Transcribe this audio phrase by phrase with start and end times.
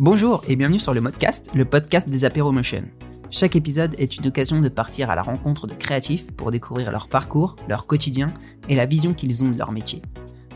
[0.00, 2.84] Bonjour et bienvenue sur le Modcast, le podcast des apéros motion.
[3.32, 7.08] Chaque épisode est une occasion de partir à la rencontre de créatifs pour découvrir leur
[7.08, 8.32] parcours, leur quotidien
[8.68, 10.00] et la vision qu'ils ont de leur métier.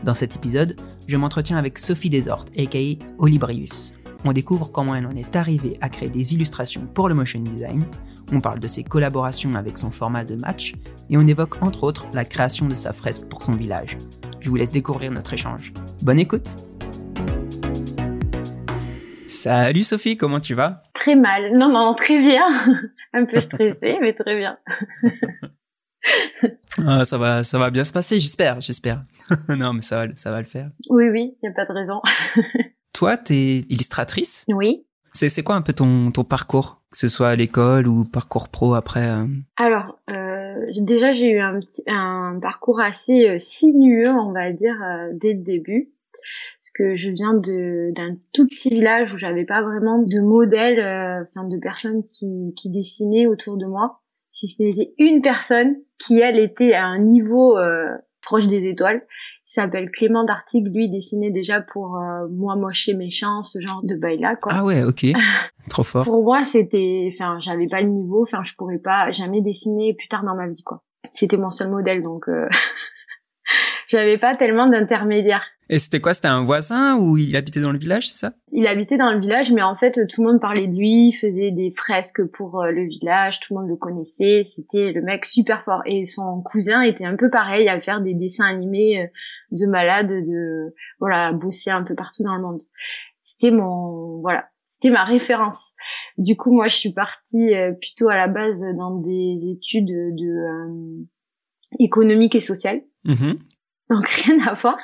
[0.05, 0.77] Dans cet épisode,
[1.09, 3.91] je m'entretiens avec Sophie Desortes, aka Olibrius.
[4.23, 7.83] On découvre comment elle en est arrivée à créer des illustrations pour le motion design,
[8.31, 10.73] on parle de ses collaborations avec son format de match,
[11.09, 13.97] et on évoque entre autres la création de sa fresque pour son village.
[14.39, 15.73] Je vous laisse découvrir notre échange.
[16.01, 16.55] Bonne écoute
[19.33, 20.83] Salut Sophie, comment tu vas?
[20.93, 21.57] Très mal.
[21.57, 22.45] Non, non, très bien.
[23.13, 24.53] Un peu stressée, mais très bien.
[26.87, 29.03] ah, ça va, ça va bien se passer, j'espère, j'espère.
[29.49, 30.69] non, mais ça va, ça va le faire.
[30.87, 31.99] Oui, oui, il n'y a pas de raison.
[32.93, 34.45] Toi, t'es illustratrice?
[34.49, 34.85] Oui.
[35.13, 38.75] C'est quoi un peu ton, ton parcours, que ce soit à l'école ou parcours pro
[38.75, 39.25] après euh?
[39.57, 44.75] Alors, euh, déjà j'ai eu un, petit, un parcours assez euh, sinueux, on va dire,
[44.83, 45.92] euh, dès le début
[46.73, 51.23] que je viens de d'un tout petit village où j'avais pas vraiment de modèle, euh,
[51.23, 53.99] enfin de personnes qui, qui dessinaient autour de moi.
[54.31, 57.89] Si c'était une personne qui elle était à un niveau euh,
[58.21, 59.05] proche des étoiles,
[59.47, 63.59] il s'appelle Clément Dartigue, lui il dessinait déjà pour euh, moi moche et méchant, ce
[63.59, 64.53] genre de bail là quoi.
[64.55, 65.05] Ah ouais, OK.
[65.69, 66.03] Trop fort.
[66.03, 70.07] pour moi, c'était enfin j'avais pas le niveau, enfin je pourrais pas jamais dessiner plus
[70.07, 70.83] tard dans ma vie quoi.
[71.11, 72.25] C'était mon seul modèle donc
[73.87, 75.45] j'avais pas tellement d'intermédiaires.
[75.69, 76.13] Et c'était quoi?
[76.13, 78.33] C'était un voisin ou il habitait dans le village, c'est ça?
[78.51, 81.13] Il habitait dans le village, mais en fait, tout le monde parlait de lui, il
[81.13, 85.25] faisait des fresques pour euh, le village, tout le monde le connaissait, c'était le mec
[85.25, 85.81] super fort.
[85.85, 89.07] Et son cousin était un peu pareil, à faire des dessins animés euh,
[89.51, 92.61] de malades, de voilà, bosser un peu partout dans le monde.
[93.23, 94.45] C'était mon voilà,
[94.83, 95.73] c'était ma référence.
[96.17, 100.25] Du coup, moi, je suis partie euh, plutôt à la base dans des études de
[100.25, 101.05] euh,
[101.79, 102.81] économiques et sociales.
[103.05, 103.33] Mmh.
[103.89, 104.77] Donc rien à voir.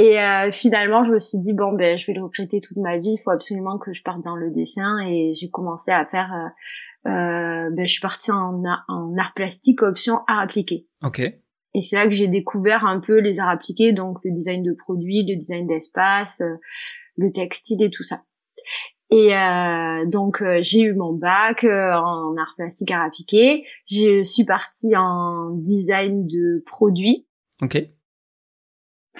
[0.00, 2.96] Et euh, finalement, je me suis dit bon ben je vais le regretter toute ma
[2.96, 3.16] vie.
[3.18, 6.32] Il faut absolument que je parte dans le dessin et j'ai commencé à faire.
[6.32, 10.86] Euh, euh, ben je suis partie en, en art plastique option art appliqué.
[11.04, 11.20] Ok.
[11.20, 14.72] Et c'est là que j'ai découvert un peu les arts appliqués, donc le design de
[14.72, 16.56] produits, le design d'espace, euh,
[17.18, 18.22] le textile et tout ça.
[19.10, 23.66] Et euh, donc euh, j'ai eu mon bac euh, en art plastique art appliqué.
[23.86, 27.26] Je suis partie en design de produits.
[27.60, 27.76] Ok.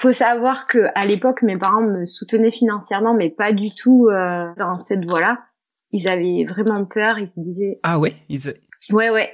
[0.01, 4.51] Faut savoir que à l'époque, mes parents me soutenaient financièrement, mais pas du tout euh,
[4.57, 5.41] dans cette voie-là.
[5.93, 7.19] Ils avaient vraiment peur.
[7.19, 7.77] Ils se disaient.
[7.83, 8.15] Ah ouais.
[8.31, 8.55] Ils...
[8.93, 9.31] Ouais ouais.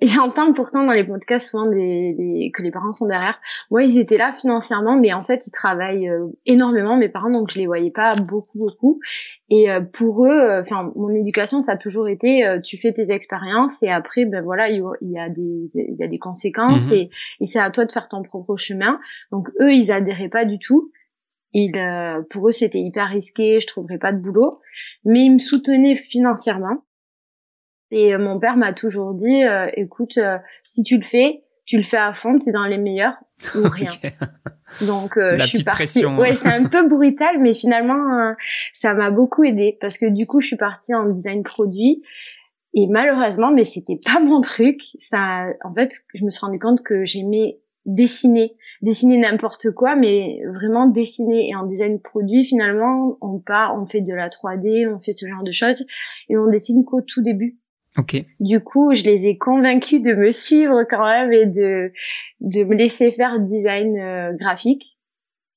[0.00, 3.38] Et j'entends pourtant dans les podcasts souvent des, des, que les parents sont derrière.
[3.70, 7.50] Moi, ils étaient là financièrement, mais en fait, ils travaillent euh, énormément mes parents, donc
[7.50, 9.00] je les voyais pas beaucoup beaucoup.
[9.50, 13.10] Et euh, pour eux, enfin, mon éducation, ça a toujours été, euh, tu fais tes
[13.10, 16.92] expériences et après, ben voilà, il y a des il y a des conséquences Mhm.
[16.94, 17.10] et,
[17.40, 18.98] et c'est à toi de faire ton propre chemin.
[19.32, 20.90] Donc eux, ils adhéraient pas du tout.
[21.54, 24.60] Ils, euh, pour eux, c'était hyper risqué, je trouverais pas de boulot,
[25.04, 26.84] mais ils me soutenaient financièrement.
[27.90, 31.76] Et euh, mon père m'a toujours dit, euh, écoute, euh, si tu le fais, tu
[31.76, 33.14] le fais à fond, t'es dans les meilleurs
[33.54, 33.88] ou rien.
[34.86, 35.82] Donc euh, La je suis partie.
[35.82, 36.18] pression.
[36.18, 38.32] Ouais, c'est un peu brutal, mais finalement euh,
[38.74, 42.02] ça m'a beaucoup aidé parce que du coup je suis partie en design produit
[42.74, 44.80] et malheureusement, mais c'était pas mon truc.
[45.00, 50.40] Ça, en fait, je me suis rendu compte que j'aimais dessiner, dessiner n'importe quoi, mais
[50.52, 51.48] vraiment dessiner.
[51.48, 55.26] Et en design produit, finalement, on part, on fait de la 3D, on fait ce
[55.26, 55.84] genre de choses
[56.28, 57.56] et on dessine qu'au tout début.
[57.98, 58.24] Ok.
[58.38, 61.92] Du coup, je les ai convaincus de me suivre quand même et de
[62.40, 64.98] de me laisser faire design euh, graphique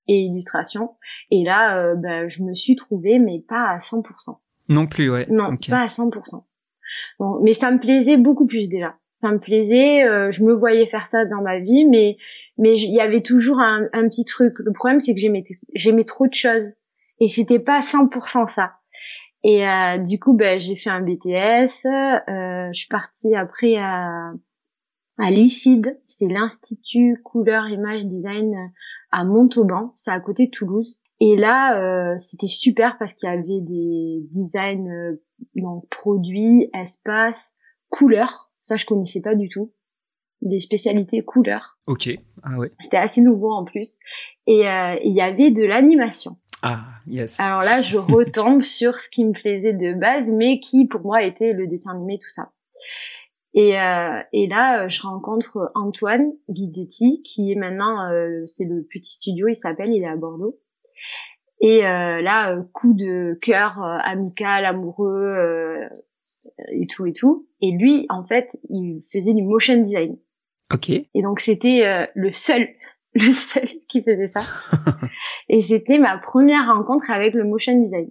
[0.08, 0.96] et illustration.
[1.30, 4.38] Et là, euh, ben, je me suis trouvée, mais pas à 100%.
[4.70, 5.28] Non plus, ouais.
[5.30, 6.44] Non, pas à 100%.
[7.20, 8.96] Bon, mais ça me plaisait beaucoup plus déjà.
[9.18, 12.18] Ça me plaisait, euh, je me voyais faire ça dans ma vie, mais
[12.58, 14.56] mais il y avait toujours un, un petit truc.
[14.58, 15.44] Le problème, c'est que j'aimais
[15.76, 16.74] j'aimais trop de choses
[17.20, 18.74] et c'était pas 100% ça.
[19.44, 21.86] Et euh, du coup, ben, j'ai fait un BTS.
[21.86, 24.32] euh, je suis partie après à,
[25.18, 28.72] à l'ICID, c'est l'Institut Couleur Image Design
[29.12, 31.00] à Montauban, c'est à côté de Toulouse.
[31.20, 35.22] Et là, euh, c'était super parce qu'il y avait des designs euh,
[35.56, 37.54] donc produits, espaces,
[37.90, 38.50] couleurs.
[38.64, 39.72] Ça, je connaissais pas du tout.
[40.42, 41.78] Des spécialités couleurs.
[41.86, 42.10] Ok.
[42.42, 42.72] Ah ouais.
[42.82, 44.00] C'était assez nouveau en plus.
[44.48, 46.38] Et euh, il y avait de l'animation.
[46.62, 47.40] Ah yes.
[47.40, 51.24] Alors là, je retombe sur ce qui me plaisait de base, mais qui pour moi
[51.24, 52.52] était le dessin animé, tout ça.
[53.54, 58.84] Et, euh, et là, euh, je rencontre Antoine Guidetti, qui est maintenant, euh, c'est le
[58.84, 60.58] petit studio, il s'appelle, il est à Bordeaux.
[61.60, 65.86] Et euh, là, euh, coup de cœur euh, amical, amoureux euh,
[66.72, 67.48] et tout et tout.
[67.62, 70.18] Et lui, en fait, il faisait du motion design.
[70.74, 70.90] Ok.
[70.90, 72.68] Et donc c'était euh, le seul,
[73.14, 74.42] le seul qui faisait ça.
[75.50, 78.10] et c'était ma première rencontre avec le motion design.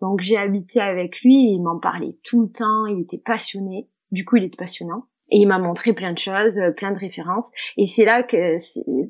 [0.00, 3.88] Donc j'ai habité avec lui, il m'en parlait tout le temps, il était passionné.
[4.10, 5.06] Du coup, il était passionnant.
[5.30, 7.48] Et il m'a montré plein de choses, euh, plein de références.
[7.76, 8.56] Et c'est là que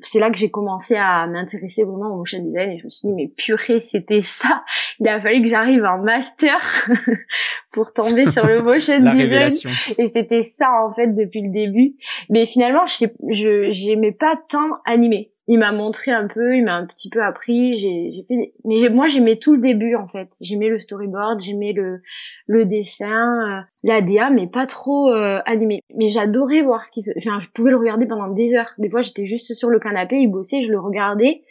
[0.01, 2.71] c'est là que j'ai commencé à m'intéresser vraiment au motion design.
[2.71, 4.63] Et je me suis dit mais purée, c'était ça.
[4.99, 6.59] Il a fallu que j'arrive en master
[7.71, 9.17] pour tomber sur le motion La design.
[9.17, 9.69] révélation.
[9.97, 11.95] Et c'était ça en fait depuis le début.
[12.29, 15.31] Mais finalement, je je j'aimais pas tant animer.
[15.51, 17.75] Il m'a montré un peu, il m'a un petit peu appris.
[17.75, 20.29] J'ai j'ai fait, mais moi j'aimais tout le début en fait.
[20.41, 22.01] J'aimais le storyboard, j'aimais le
[22.45, 25.81] le dessin, euh, la DA, mais pas trop euh, animé.
[25.95, 27.17] Mais j'adorais voir ce qu'il faisait.
[27.17, 28.71] Enfin, je pouvais le regarder pendant des heures.
[28.77, 31.41] Des fois, j'étais juste sur le canapé, il bossait, je le regardais.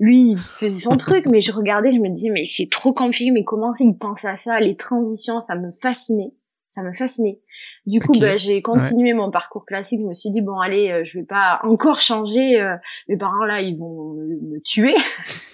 [0.00, 3.30] Lui, il faisait son truc, mais je regardais, je me disais, mais c'est trop compliqué,
[3.30, 4.58] mais comment il pense à ça?
[4.58, 6.32] Les transitions, ça me fascinait.
[6.74, 7.38] Ça me fascinait.
[7.86, 10.00] Du coup, bah, j'ai continué mon parcours classique.
[10.00, 12.60] Je me suis dit, bon, allez, euh, je vais pas encore changer.
[12.60, 12.76] euh,
[13.08, 14.94] mes parents, là, ils vont me tuer.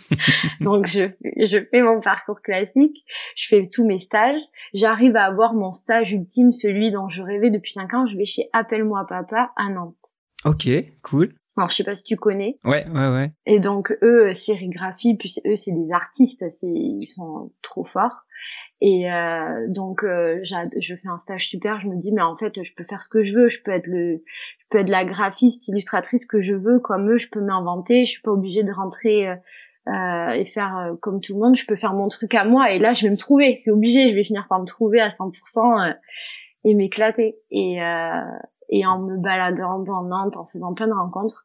[0.60, 3.04] Donc, je, je fais mon parcours classique.
[3.36, 4.40] Je fais tous mes stages.
[4.74, 8.06] J'arrive à avoir mon stage ultime, celui dont je rêvais depuis 5 ans.
[8.06, 9.96] Je vais chez Appelle-moi Papa à Nantes.
[10.44, 10.68] Ok,
[11.02, 11.34] cool.
[11.56, 12.58] Alors, je sais pas si tu connais.
[12.64, 13.32] Ouais, ouais, ouais.
[13.44, 18.22] Et donc eux, sérigraphie, puis eux c'est des artistes, c'est ils sont trop forts.
[18.80, 21.80] Et euh, donc euh, je fais un stage super.
[21.80, 23.48] Je me dis mais en fait je peux faire ce que je veux.
[23.48, 24.22] Je peux être le,
[24.58, 27.18] je peux être la graphiste, illustratrice que je veux comme eux.
[27.18, 28.06] Je peux m'inventer.
[28.06, 29.36] Je suis pas obligée de rentrer euh,
[29.88, 31.56] euh, et faire euh, comme tout le monde.
[31.56, 32.72] Je peux faire mon truc à moi.
[32.72, 33.58] Et là je vais me trouver.
[33.58, 34.10] C'est obligé.
[34.10, 35.92] Je vais finir par me trouver à 100% euh,
[36.64, 37.36] et m'éclater.
[37.50, 37.78] Et
[38.72, 41.44] et en me baladant dans Nantes, en faisant plein de rencontres,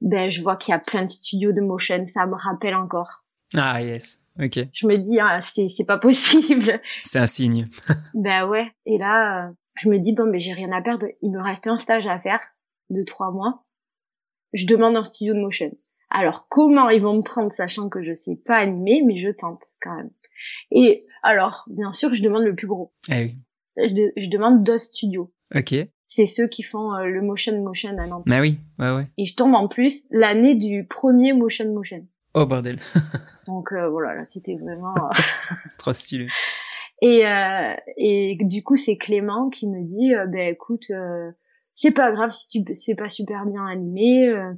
[0.00, 2.04] ben je vois qu'il y a plein de studios de motion.
[2.08, 3.24] Ça me rappelle encore.
[3.56, 4.23] Ah, yes.
[4.42, 4.58] Ok.
[4.72, 6.80] Je me dis ah, c'est c'est pas possible.
[7.02, 7.68] C'est un signe.
[8.14, 8.66] ben ouais.
[8.86, 11.06] Et là, euh, je me dis bon mais j'ai rien à perdre.
[11.22, 12.40] Il me reste un stage à faire
[12.90, 13.64] de trois mois.
[14.52, 15.70] Je demande un studio de motion.
[16.10, 19.62] Alors comment ils vont me prendre sachant que je sais pas animer, mais je tente
[19.80, 20.10] quand même.
[20.70, 22.92] Et alors bien sûr je demande le plus gros.
[23.10, 23.36] Eh oui.
[23.76, 25.32] Je, de- je demande DOS Studio.
[25.54, 25.74] Ok.
[26.06, 28.22] C'est ceux qui font euh, le motion motion à Nantes.
[28.26, 29.06] Bah oui, ouais, ouais.
[29.18, 32.06] Et je tombe en plus l'année du premier motion motion.
[32.34, 32.78] Oh, bordel.
[33.46, 34.94] Donc euh, voilà, là c'était vraiment.
[34.96, 35.10] euh,
[35.78, 36.28] Trop stylé.
[37.02, 41.30] Et, euh, et du coup, c'est Clément qui me dit, euh, ben écoute, euh,
[41.74, 44.52] c'est pas grave si tu c'est pas super bien animé, euh,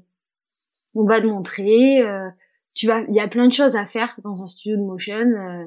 [0.95, 2.01] on va te montrer.
[2.03, 2.29] euh,
[2.75, 5.15] tu vas, il y a plein de choses à faire dans un studio de motion.
[5.17, 5.65] euh,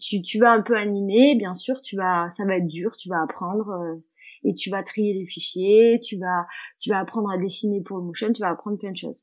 [0.00, 3.08] tu, tu vas un peu animer, bien sûr, tu vas, ça va être dur, tu
[3.08, 3.94] vas apprendre euh,
[4.44, 6.46] et tu vas trier les fichiers, tu vas,
[6.80, 9.16] tu vas apprendre à dessiner pour le motion, tu vas apprendre plein de choses.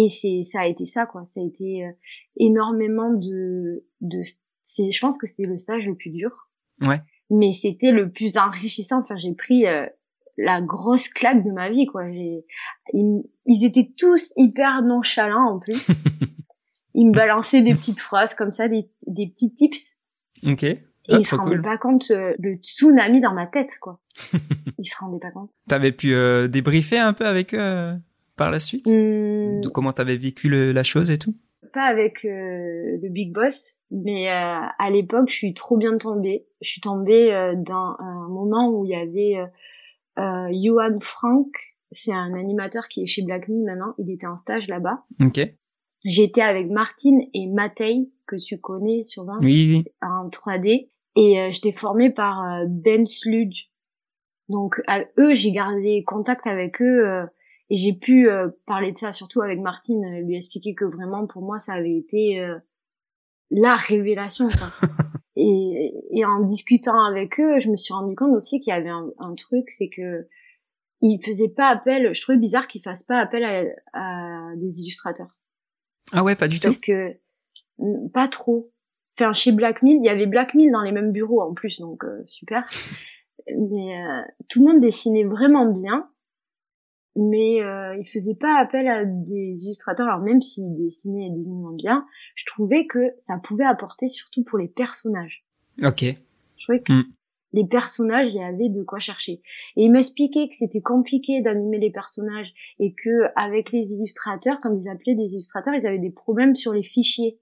[0.00, 1.90] Et c'est, ça a été ça quoi, ça a été euh,
[2.36, 4.20] énormément de, de,
[4.62, 6.30] c'est, je pense que c'était le stage le plus dur.
[6.80, 7.00] Ouais.
[7.30, 9.00] Mais c'était le plus enrichissant.
[9.00, 9.86] Enfin, j'ai pris euh,
[10.36, 12.08] la grosse claque de ma vie quoi.
[12.12, 12.44] J'ai,
[12.92, 15.90] ils, ils étaient tous hyper nonchalants en plus.
[16.94, 19.96] ils me balançaient des petites phrases comme ça, des, des petits tips.
[20.46, 20.62] Ok.
[20.62, 20.78] Et
[21.10, 21.62] Ah, ils se rendaient cool.
[21.62, 23.98] pas compte euh, le tsunami dans ma tête, quoi.
[24.78, 25.50] ils se rendaient pas compte.
[25.66, 27.94] T'avais pu euh, débriefer un peu avec eux
[28.38, 28.86] par la suite?
[28.86, 31.34] De comment t'avais vécu le- la chose et tout?
[31.74, 36.46] Pas avec euh, le big boss, mais euh, à l'époque, je suis trop bien tombée.
[36.62, 39.34] Je suis tombée euh, dans un moment où il y avait
[40.16, 41.48] Johan Frank,
[41.92, 43.94] c'est un animateur qui est chez Black Me maintenant.
[43.98, 45.04] Il était en stage là-bas.
[45.20, 45.40] Ok.
[46.04, 49.84] J'étais avec Martine et Matei, que tu connais sûrement, Oui, oui.
[50.02, 50.90] en 3D.
[51.16, 53.64] Et j'étais formée par Ben Sludge.
[54.48, 57.26] Donc à eux, j'ai gardé contact avec eux
[57.70, 61.26] et j'ai pu euh, parler de ça surtout avec Martine, euh, lui expliquer que vraiment
[61.26, 62.58] pour moi ça avait été euh,
[63.50, 64.48] la révélation.
[64.48, 64.88] Quoi.
[65.36, 68.88] et, et en discutant avec eux, je me suis rendu compte aussi qu'il y avait
[68.88, 70.26] un, un truc, c'est que
[71.00, 72.14] ils faisaient pas appel.
[72.14, 75.36] Je trouvais bizarre qu'ils fassent pas appel à, à des illustrateurs
[76.12, 76.68] Ah ouais, pas du tout.
[76.68, 77.16] parce que
[78.12, 78.72] pas trop.
[79.18, 82.22] Enfin, chez Blackmill, il y avait Blackmill dans les mêmes bureaux en plus, donc euh,
[82.26, 82.64] super.
[83.56, 86.08] Mais euh, tout le monde dessinait vraiment bien,
[87.16, 90.06] mais euh, il faisait pas appel à des illustrateurs.
[90.08, 94.68] Alors même s'ils dessinaient divinement bien, je trouvais que ça pouvait apporter surtout pour les
[94.68, 95.44] personnages.
[95.82, 96.02] Ok.
[96.56, 97.04] Je trouvais que Mm.
[97.54, 99.40] les personnages, il y avait de quoi chercher.
[99.76, 104.74] Et il m'expliquait que c'était compliqué d'animer les personnages et que avec les illustrateurs, quand
[104.74, 107.38] ils appelaient des illustrateurs, ils avaient des problèmes sur les fichiers.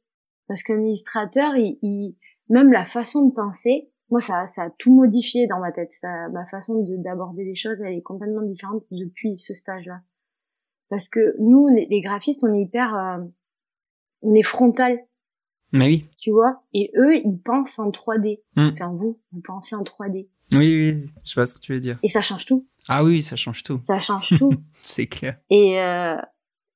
[0.48, 2.14] Parce qu'un illustrateur, il, il-
[2.48, 5.92] même la façon de penser, moi ça, ça a tout modifié dans ma tête.
[5.92, 10.00] Ça, ma façon de d'aborder les choses, elle est complètement différente depuis ce stage-là.
[10.88, 13.18] Parce que nous, les, les graphistes, on est hyper, euh,
[14.22, 14.98] on est frontal
[15.72, 16.06] Mais oui.
[16.18, 16.62] tu vois?
[16.72, 18.40] Et eux, ils pensent en 3D.
[18.54, 18.70] Mm.
[18.72, 20.28] Enfin, vous, vous pensez en 3D.
[20.52, 21.06] Oui, oui.
[21.24, 21.98] Je vois ce que tu veux dire.
[22.04, 22.66] Et ça change tout.
[22.88, 23.80] Ah oui, ça change tout.
[23.82, 24.52] Ça change tout.
[24.82, 25.38] C'est clair.
[25.50, 26.16] Et, euh,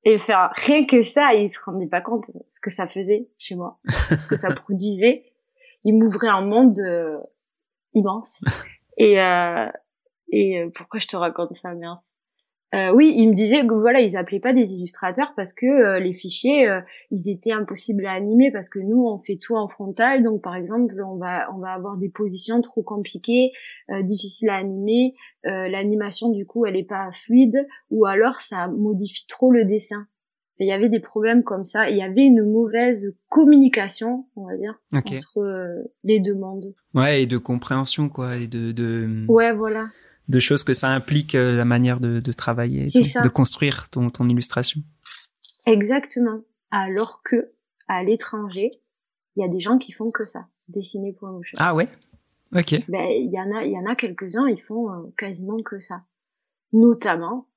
[0.03, 3.55] et enfin, rien que ça, ils se rendaient pas compte ce que ça faisait chez
[3.55, 5.30] moi, ce que ça produisait.
[5.85, 7.19] Il m'ouvrait un monde euh,
[7.95, 8.41] immense.
[8.99, 9.69] et euh,
[10.33, 12.21] et pourquoi je te raconte ça, mince
[12.73, 15.99] euh, oui, il me disait que voilà, ils appelaient pas des illustrateurs parce que euh,
[15.99, 19.67] les fichiers, euh, ils étaient impossibles à animer parce que nous, on fait tout en
[19.67, 20.23] frontal.
[20.23, 23.51] Donc, par exemple, on va on va avoir des positions trop compliquées,
[24.03, 25.15] difficiles à animer.
[25.45, 30.07] L'animation, du coup, elle est pas fluide, ou alors ça modifie trop le dessin.
[30.61, 31.91] Il y avait des problèmes comme ça.
[31.91, 36.75] Il y avait une mauvaise communication, on va dire, entre les deux mondes.
[36.95, 39.25] Ouais, et de compréhension, quoi, et de, de...
[39.29, 39.87] Ouais, voilà
[40.31, 44.81] de choses que ça implique euh, la manière de, travailler, de construire ton, ton illustration.
[45.67, 46.41] Exactement.
[46.71, 47.51] Alors que
[47.89, 48.71] à l'étranger,
[49.35, 51.57] il y a des gens qui font que ça, dessiner pour motion.
[51.61, 51.89] Ah ouais?
[52.55, 52.75] Ok.
[52.89, 55.81] Ben il y en a, il y en a quelques-uns, ils font euh, quasiment que
[55.81, 56.03] ça.
[56.73, 57.49] Notamment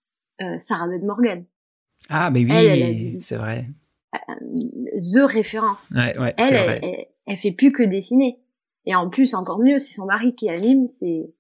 [0.42, 1.46] euh, Sarah Med Morgan.
[2.10, 3.68] Ah mais oui, c'est vrai.
[4.12, 5.90] The référence.
[5.92, 6.80] Ouais, ouais, elle, vrai.
[6.84, 8.40] Elle, elle, fait plus que dessiner.
[8.86, 11.34] Et en plus, encore mieux, c'est son mari qui anime, c'est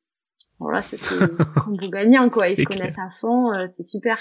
[0.59, 0.97] voilà, c'est
[1.63, 2.47] combo gagnant, quoi.
[2.47, 4.17] Ils se connaissent à fond, euh, c'est super.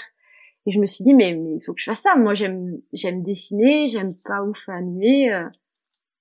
[0.65, 2.15] Et je me suis dit, mais, mais il faut que je fasse ça.
[2.15, 5.47] Moi, j'aime, j'aime dessiner, j'aime pas ouf animer, euh,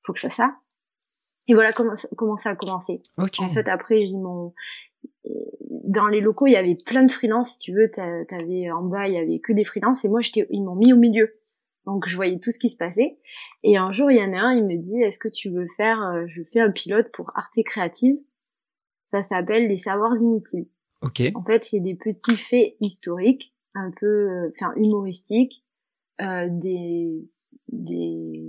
[0.04, 0.56] faut que je fasse ça.
[1.48, 3.02] Et voilà comment, comment ça a commencé.
[3.18, 4.54] En fait, après, j'ai mon,
[5.84, 9.08] dans les locaux, il y avait plein de freelances, si tu veux, t'avais en bas,
[9.08, 11.34] il y avait que des freelances, et moi, j'étais, ils m'ont mis au milieu.
[11.86, 13.18] Donc, je voyais tout ce qui se passait.
[13.64, 15.66] Et un jour, il y en a un, il me dit, est-ce que tu veux
[15.76, 18.16] faire, euh, je fais un pilote pour Arte Créative.
[19.10, 20.68] Ça s'appelle les savoirs inutiles.
[21.02, 21.22] Ok.
[21.34, 25.64] En fait, c'est des petits faits historiques, un peu, euh, enfin, humoristiques,
[26.20, 27.28] euh, des,
[27.68, 28.42] des,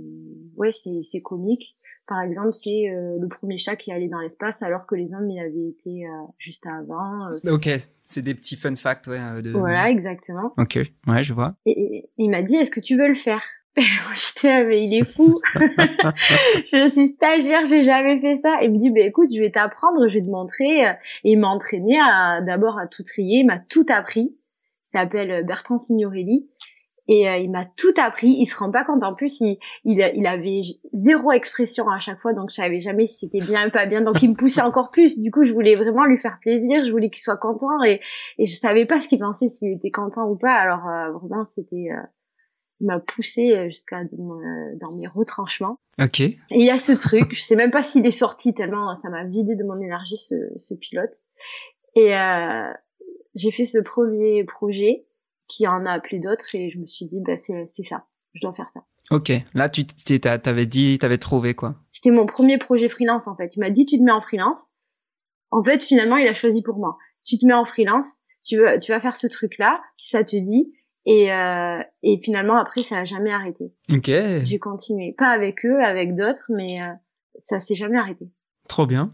[0.56, 1.74] ouais, c'est, c'est comique.
[2.06, 5.30] Par exemple, c'est euh, le premier chat qui allait dans l'espace alors que les hommes
[5.30, 7.26] y avaient été euh, juste avant.
[7.46, 7.68] Ok,
[8.04, 9.40] c'est des petits fun facts, ouais.
[9.40, 9.50] De...
[9.52, 10.52] Voilà, exactement.
[10.58, 11.54] Ok, ouais, je vois.
[11.64, 13.42] et il m'a dit, est-ce que tu veux le faire?
[13.76, 15.40] J'étais là, mais il est fou.
[15.54, 18.62] je suis stagiaire, j'ai jamais fait ça.
[18.62, 20.82] Il me dit, bah, écoute, je vais t'apprendre, je vais te montrer.
[21.24, 24.36] Et il m'a entraîné à, d'abord à tout trier, il m'a tout appris.
[24.86, 26.48] Il s'appelle Bertrand Signorelli.
[27.06, 28.28] Et euh, il m'a tout appris.
[28.38, 29.02] Il se rend pas compte.
[29.02, 30.60] En plus, il, il, avait
[30.92, 34.00] zéro expression à chaque fois, donc je savais jamais si c'était bien ou pas bien.
[34.00, 35.18] Donc il me poussait encore plus.
[35.18, 36.84] Du coup, je voulais vraiment lui faire plaisir.
[36.84, 38.00] Je voulais qu'il soit content et,
[38.38, 40.54] et je savais pas ce qu'il pensait, s'il était content ou pas.
[40.54, 42.00] Alors euh, vraiment, c'était euh,
[42.80, 45.78] m'a poussé euh, jusqu'à dans mes retranchements.
[46.00, 46.20] Ok.
[46.20, 49.10] Et il y a ce truc, je sais même pas s'il est sorti tellement ça
[49.10, 51.14] m'a vidé de mon énergie ce, ce pilote.
[51.96, 52.72] Et euh,
[53.34, 55.06] j'ai fait ce premier projet
[55.48, 58.40] qui en a appelé d'autres et je me suis dit bah c'est c'est ça, je
[58.40, 58.84] dois faire ça.
[59.10, 63.54] Ok, là tu t'avais dit, t'avais trouvé quoi C'était mon premier projet freelance en fait.
[63.56, 64.72] Il m'a dit tu te mets en freelance.
[65.50, 66.96] En fait finalement il a choisi pour moi.
[67.24, 70.24] Tu te mets en freelance, tu veux, tu vas faire ce truc là, si ça
[70.24, 70.72] te dit,
[71.06, 73.72] et, euh, et finalement, après, ça n'a jamais arrêté.
[73.92, 74.10] Ok.
[74.44, 75.14] J'ai continué.
[75.16, 76.92] Pas avec eux, avec d'autres, mais euh,
[77.36, 78.26] ça s'est jamais arrêté.
[78.68, 79.12] Trop bien.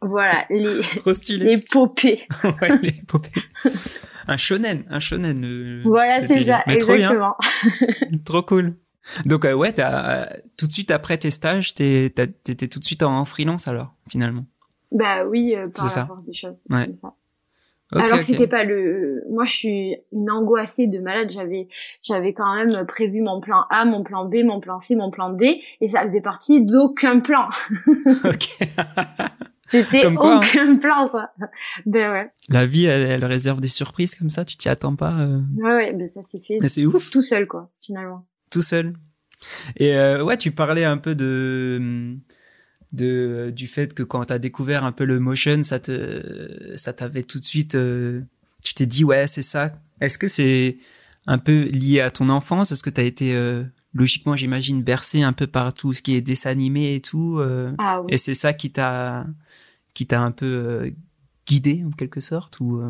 [0.00, 1.56] voilà, les, Trop stylé.
[1.56, 2.22] les popées.
[2.44, 3.42] ouais, les popées.
[4.28, 5.44] Un shonen, un shonen.
[5.44, 6.78] Euh, voilà, c'est ça, exactement.
[6.78, 8.18] Trop, bien.
[8.24, 8.74] trop cool.
[9.26, 13.24] Donc, euh, ouais, as, tout de suite après tes stages, t'étais tout de suite en,
[13.24, 14.46] freelance alors, finalement?
[14.92, 16.86] Bah oui, euh, par rapport des choses ouais.
[16.86, 17.14] comme ça.
[17.92, 19.22] Alors c'était pas le.
[19.30, 21.30] Moi, je suis une angoissée de malade.
[21.30, 21.68] J'avais,
[22.02, 25.30] j'avais quand même prévu mon plan A, mon plan B, mon plan C, mon plan
[25.30, 27.48] D, et ça faisait partie d'aucun plan.
[28.24, 28.68] ok.
[29.70, 30.14] C'était hein.
[30.16, 31.30] aucun plan, quoi.
[31.86, 32.30] Ben ouais.
[32.48, 34.44] La vie, elle, réserve des surprises comme ça.
[34.44, 35.12] Tu t'y attends pas.
[35.12, 35.40] Euh...
[35.56, 35.92] Ouais, ouais.
[35.92, 36.58] Ben ça s'est fait.
[36.60, 37.10] Mais c'est ouf.
[37.10, 38.26] Tout seul, quoi, finalement.
[38.50, 38.94] Tout seul.
[39.76, 42.16] Et euh, ouais, tu parlais un peu de
[42.92, 46.92] de du fait que quand tu as découvert un peu le motion, ça te ça
[46.92, 48.22] t'avait tout de suite euh,
[48.62, 49.72] tu t'es dit ouais, c'est ça.
[50.00, 50.78] Est-ce que c'est
[51.26, 52.72] un peu lié à ton enfance?
[52.72, 56.14] Est-ce que tu as été euh, logiquement, j'imagine bercé un peu par tout ce qui
[56.14, 58.12] est dessin animé et tout euh, ah, oui.
[58.12, 59.26] et c'est ça qui t'a
[59.94, 60.92] qui t'a un peu
[61.46, 62.82] guidé en quelque sorte ou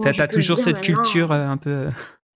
[0.00, 1.88] tu t'as toujours cette culture un peu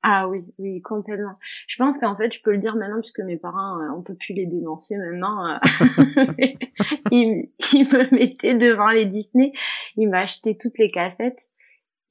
[0.02, 1.34] ah oui, oui, complètement.
[1.66, 4.14] Je pense qu'en fait, je peux le dire maintenant puisque mes parents, euh, on peut
[4.14, 5.44] plus les dénoncer maintenant.
[5.44, 5.58] Euh,
[7.10, 9.52] ils, me mettaient devant les Disney,
[9.96, 11.40] ils m'achetaient toutes les cassettes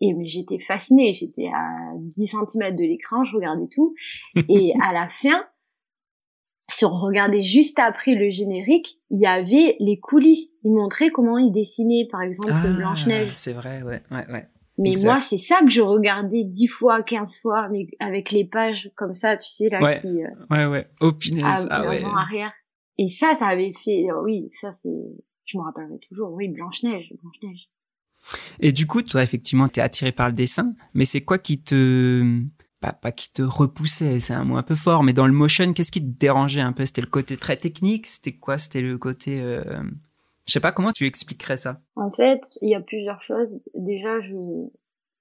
[0.02, 1.14] et j'étais fascinée.
[1.14, 3.96] J'étais à 10 cm de l'écran, je regardais tout.
[4.50, 5.46] Et à la fin,
[6.70, 10.54] si on regardait juste après le générique, il y avait les coulisses.
[10.64, 13.32] Ils montraient comment ils dessinaient, par exemple, ah, Blanche-Neige.
[13.34, 14.48] C'est vrai, ouais, ouais, ouais.
[14.80, 18.92] Mais moi, c'est ça que je regardais dix fois, quinze fois, mais avec les pages
[18.96, 20.02] comme ça, tu sais, là, ouais.
[20.02, 20.24] qui...
[20.24, 20.88] Euh, ouais, ouais.
[21.02, 21.68] Oh, punaise.
[21.72, 22.04] Ah, ouais.
[22.04, 22.54] arrière.
[23.00, 24.06] Et ça, ça avait fait...
[24.10, 24.90] Euh, oui, ça, c'est...
[25.46, 26.32] Je me rappellerai toujours.
[26.32, 27.70] Oui, Blanche-Neige, Blanche-Neige.
[28.60, 32.44] Et du coup, toi, effectivement, t'es attiré par le dessin, mais c'est quoi qui te...
[32.80, 35.74] pas, pas qui te repoussait, c'est un mot un peu fort, mais dans le motion,
[35.74, 36.86] qu'est-ce qui te dérangeait un peu?
[36.86, 38.08] C'était le côté très technique?
[38.08, 38.58] C'était quoi?
[38.58, 39.42] C'était le côté...
[39.42, 39.84] Euh...
[40.46, 41.82] Je sais pas comment tu expliquerais ça?
[41.96, 43.60] En fait, il y a plusieurs choses.
[43.76, 44.34] Déjà, je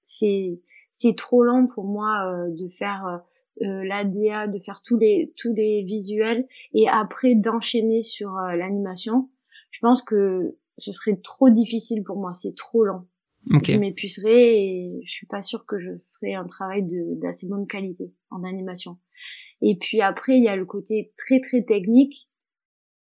[0.03, 0.61] c'est
[0.93, 5.33] c'est trop lent pour moi euh, de faire euh, euh l'ADA, de faire tous les
[5.35, 9.29] tous les visuels et après d'enchaîner sur euh, l'animation.
[9.69, 13.05] Je pense que ce serait trop difficile pour moi, c'est trop lent.
[13.51, 13.73] Okay.
[13.73, 16.85] Je m'épuiserais et je suis pas sûre que je ferais un travail
[17.17, 18.97] d'assez bonne qualité en animation.
[19.61, 22.29] Et puis après, il y a le côté très très technique,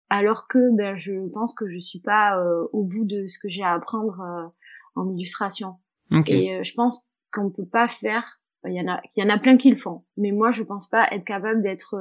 [0.09, 3.49] alors que ben je pense que je suis pas euh, au bout de ce que
[3.49, 4.47] j'ai à apprendre euh,
[4.95, 5.75] en illustration.
[6.11, 6.43] Okay.
[6.43, 8.39] Et euh, je pense qu'on peut pas faire.
[8.65, 10.63] Il y en a, il y en a plein qui le font, mais moi je
[10.63, 11.95] pense pas être capable d'être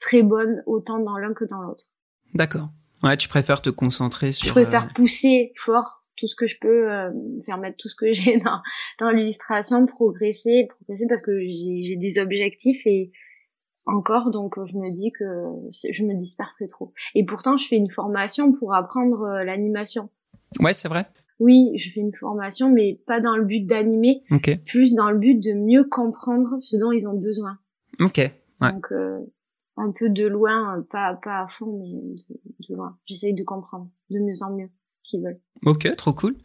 [0.00, 1.84] très bonne autant dans l'un que dans l'autre.
[2.34, 2.68] D'accord.
[3.02, 4.48] Ouais, tu préfères te concentrer sur.
[4.48, 7.10] Je préfère pousser fort tout ce que je peux euh,
[7.46, 8.60] faire mettre tout ce que j'ai dans,
[8.98, 13.10] dans l'illustration, progresser, progresser parce que j'ai des objectifs et
[13.86, 15.24] encore donc je me dis que
[15.90, 16.92] je me disperserai trop.
[17.14, 20.10] Et pourtant je fais une formation pour apprendre euh, l'animation.
[20.60, 21.06] Ouais, c'est vrai.
[21.40, 24.56] Oui, je fais une formation mais pas dans le but d'animer, okay.
[24.56, 27.58] plus dans le but de mieux comprendre ce dont ils ont besoin.
[28.00, 28.18] OK.
[28.60, 28.72] Ouais.
[28.72, 29.20] Donc euh,
[29.76, 32.98] un peu de loin, pas pas à fond mais de, de loin.
[33.06, 34.68] J'essaye de comprendre de mieux en mieux
[35.08, 35.40] qui veulent.
[35.64, 36.36] Ok, trop cool.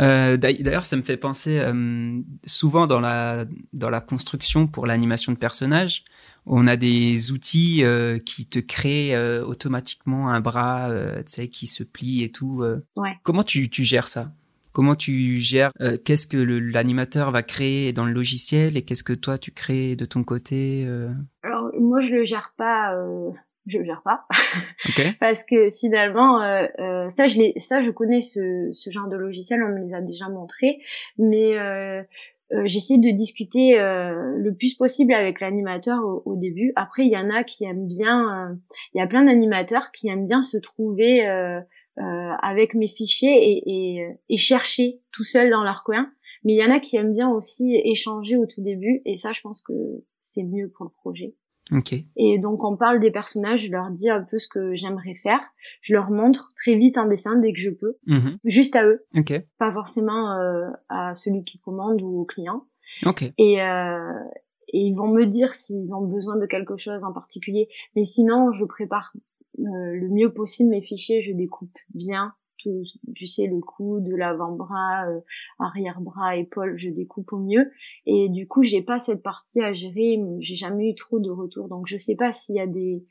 [0.00, 5.32] Euh, D'ailleurs, ça me fait penser euh, souvent dans la dans la construction pour l'animation
[5.32, 6.04] de personnages,
[6.44, 11.82] on a des outils euh, qui te créent automatiquement un bras, tu sais, qui se
[11.82, 12.64] plie et tout.
[12.96, 13.16] Ouais.
[13.22, 14.32] Comment tu, tu gères ça?
[14.72, 15.72] Comment tu gères
[16.04, 20.04] Qu'est-ce que l'animateur va créer dans le logiciel et qu'est-ce que toi tu crées de
[20.04, 20.86] ton côté
[21.42, 22.94] Alors moi, je le gère pas
[23.66, 24.26] je le gère pas.
[24.88, 25.12] Okay.
[25.18, 29.62] parce que finalement euh, euh, ça je ça je connais ce, ce genre de logiciel
[29.62, 30.78] on me les a déjà montrés
[31.18, 32.02] mais euh,
[32.52, 36.72] euh j'essaie de discuter euh, le plus possible avec l'animateur au, au, début.
[36.76, 38.54] Après il y en a qui aiment bien euh,
[38.94, 41.26] il y a plein d'animateurs qui aiment bien se trouver
[41.96, 46.10] avec mes fichiers et, et, et chercher tout seul dans leur coin.
[46.44, 49.32] Mais il y en a qui aiment bien aussi échanger au tout début et ça
[49.32, 49.72] je pense que
[50.20, 51.34] c'est mieux pour le projet
[51.72, 52.06] Okay.
[52.16, 55.40] Et donc on parle des personnages, je leur dis un peu ce que j'aimerais faire,
[55.80, 58.36] je leur montre très vite un dessin dès que je peux, mmh.
[58.44, 59.48] juste à eux, okay.
[59.58, 62.64] pas forcément euh, à celui qui commande ou au client.
[63.04, 63.34] Okay.
[63.36, 64.12] Et, euh,
[64.68, 68.52] et ils vont me dire s'ils ont besoin de quelque chose en particulier, mais sinon
[68.52, 69.12] je prépare
[69.58, 72.32] euh, le mieux possible mes fichiers, je découpe bien
[72.66, 72.82] tout,
[73.14, 75.20] tu sais, le cou, de l'avant-bras, euh,
[75.58, 77.70] arrière-bras, épaule, je découpe au mieux.
[78.06, 81.68] Et du coup, j'ai pas cette partie à gérer, j'ai jamais eu trop de retours.
[81.68, 83.04] Donc, je sais pas s'il y a des,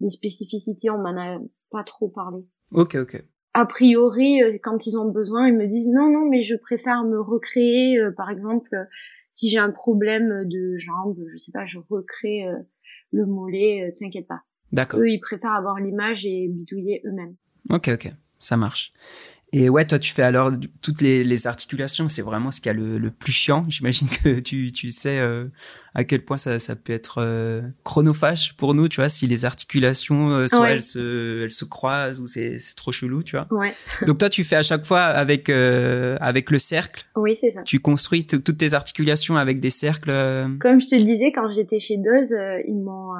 [0.00, 1.38] des spécificités, on m'en a
[1.70, 2.44] pas trop parlé.
[2.72, 3.24] Ok, ok.
[3.54, 7.04] A priori, euh, quand ils ont besoin, ils me disent non, non, mais je préfère
[7.04, 8.70] me recréer, euh, par exemple,
[9.32, 12.44] si j'ai un problème de jambe, je sais pas, je recrée
[13.12, 14.42] le mollet, t'inquiète pas.
[14.72, 15.00] D'accord.
[15.00, 17.36] Eux, ils préfèrent avoir l'image et bidouiller eux-mêmes.
[17.68, 18.92] Ok, ok ça marche.
[19.52, 22.06] Et ouais, toi, tu fais alors toutes les, les articulations.
[22.06, 23.66] C'est vraiment ce qui a le, le plus chiant.
[23.68, 25.48] J'imagine que tu, tu sais euh,
[25.92, 29.44] à quel point ça, ça peut être euh, chronophage pour nous, tu vois, si les
[29.44, 30.72] articulations, euh, soit Ouais.
[30.74, 33.48] elles, se, elles se croisent ou c'est c'est trop chelou, tu vois.
[33.50, 33.72] Ouais.
[34.06, 37.04] Donc toi, tu fais à chaque fois avec, euh, avec le cercle.
[37.16, 37.62] Oui, c'est ça.
[37.64, 40.10] Tu construis toutes tes articulations avec des cercles.
[40.10, 42.32] euh, Comme je te le disais, quand j'étais chez Doz,
[42.68, 43.14] ils m'ont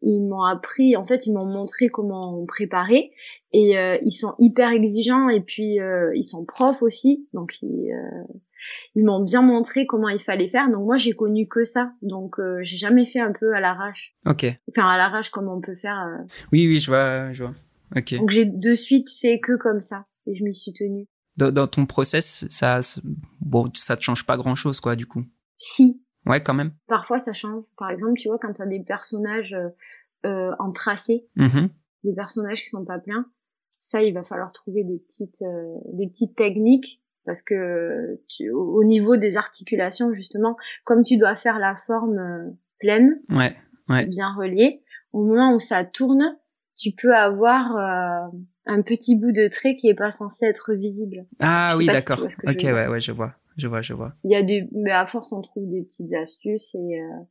[0.00, 3.10] ils m'ont appris, en fait, ils m'ont montré comment préparer.
[3.52, 7.92] Et euh, ils sont hyper exigeants et puis euh, ils sont profs aussi, donc ils,
[7.92, 8.24] euh,
[8.94, 10.68] ils m'ont bien montré comment il fallait faire.
[10.70, 14.14] Donc moi j'ai connu que ça, donc euh, j'ai jamais fait un peu à l'arrache.
[14.26, 14.44] Ok.
[14.68, 15.98] Enfin à l'arrache comme on peut faire.
[15.98, 16.24] euh.
[16.52, 17.52] Oui, oui, je vois, je vois.
[17.96, 18.14] Ok.
[18.16, 21.06] Donc j'ai de suite fait que comme ça et je m'y suis tenue.
[21.38, 22.80] Dans, dans ton process, ça,
[23.40, 25.24] bon, ça te change pas grand chose, quoi, du coup?
[25.56, 26.72] Si Ouais, quand même.
[26.88, 27.62] parfois ça change.
[27.78, 29.56] Par exemple, tu vois quand t'as des personnages
[30.26, 31.70] euh, en tracé, Mhm.
[32.04, 33.24] des personnages qui sont pas pleins,
[33.88, 38.78] ça il va falloir trouver des petites euh, des petites techniques parce que tu, au
[38.78, 43.56] au niveau des articulations justement, comme tu dois faire la forme euh, pleine, Ouais,
[43.88, 44.04] ouais.
[44.06, 46.36] bien reliée, au moment où ça tourne,
[46.76, 48.28] tu peux avoir euh,
[48.66, 51.22] un petit bout de trait qui est pas censé être visible.
[51.40, 52.18] Ah oui, si d'accord.
[52.18, 54.12] je ok, ouais, ouais, je vois, je vois, je vois.
[54.24, 57.24] Il y a des mais à force on trouve des petites astuces et euh,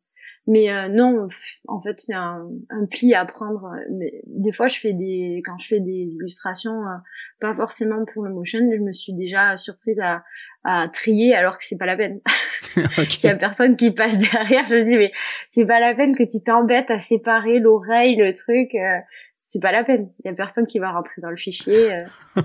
[0.47, 1.27] mais euh, non,
[1.67, 3.69] en fait c'est un, un pli à prendre.
[3.91, 6.95] Mais des fois je fais des quand je fais des illustrations, euh,
[7.39, 10.23] pas forcément pour le motion, je me suis déjà surprise à,
[10.63, 12.21] à trier alors que c'est pas la peine.
[12.77, 14.65] Il y a personne qui passe derrière.
[14.69, 15.11] Je me dis mais
[15.51, 18.73] c'est pas la peine que tu t'embêtes à séparer l'oreille, le truc.
[18.75, 18.99] euh,
[19.47, 20.09] c'est pas la peine.
[20.23, 21.93] Il y a personne qui va rentrer dans le fichier.
[21.93, 22.03] Euh,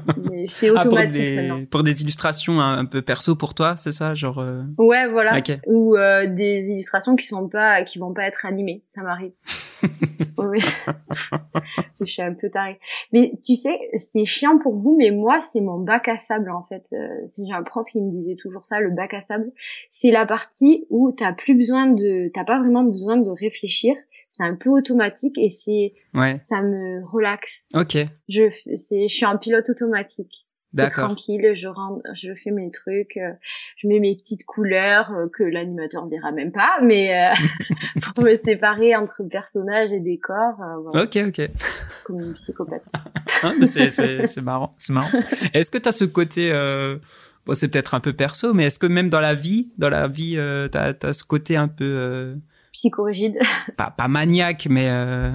[0.46, 1.64] c'est automatique ah, pour des, maintenant.
[1.66, 4.38] Pour des illustrations un, peu perso pour toi, c'est ça, genre.
[4.38, 4.62] Euh...
[4.78, 5.40] Ouais, voilà.
[5.66, 8.84] Ou euh, des illustrations qui sont pas, qui vont pas être animées.
[8.86, 9.32] Ça m'arrive.
[11.98, 12.78] je suis un peu tarée.
[13.12, 16.62] Mais tu sais, c'est chiant pour vous, mais moi, c'est mon bac à sable en
[16.62, 16.86] fait.
[16.92, 19.52] Euh, si j'ai un prof qui me disait toujours ça, le bac à sable,
[19.90, 23.94] c'est la partie où t'as plus besoin de, t'as pas vraiment besoin de réfléchir
[24.32, 26.38] c'est un peu automatique et c'est ouais.
[26.40, 27.64] ça me relaxe.
[27.74, 27.98] Ok.
[28.28, 30.46] Je c'est je suis en pilote automatique.
[30.72, 31.08] D'accord.
[31.08, 33.32] Tranquille, je rentre, je fais mes trucs, euh,
[33.76, 37.34] je mets mes petites couleurs euh, que l'animateur verra même pas, mais euh,
[38.14, 40.54] pour me séparer entre personnage et décor.
[40.82, 41.04] Voilà.
[41.04, 41.50] Ok, ok.
[42.04, 42.84] Comme une psychopathe.
[43.42, 45.10] ah, c'est c'est marrant, c'est marrant.
[45.52, 46.50] Est-ce que tu as ce côté
[47.44, 50.08] bon, c'est peut-être un peu perso, mais est-ce que même dans la vie, dans la
[50.08, 52.34] vie, tu as, as, ce côté un peu
[52.82, 53.38] psychorigide.
[53.76, 55.30] Pas, pas maniaque, mais euh...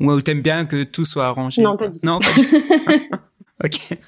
[0.00, 1.62] où t'aimes bien que tout soit arrangé.
[1.62, 2.06] Non, pas du tout.
[2.06, 2.56] Non, pas du tout.
[3.64, 3.98] ok.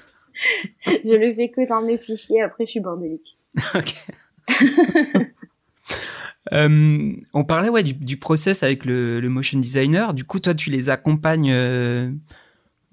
[0.87, 2.41] Je le fais que dans mes fichiers.
[2.41, 3.37] Après, je suis bordélique.
[3.75, 3.93] ok.
[6.51, 10.13] euh, on parlait ouais du, du process avec le, le, motion designer.
[10.13, 12.11] Du coup, toi, tu les accompagnes euh,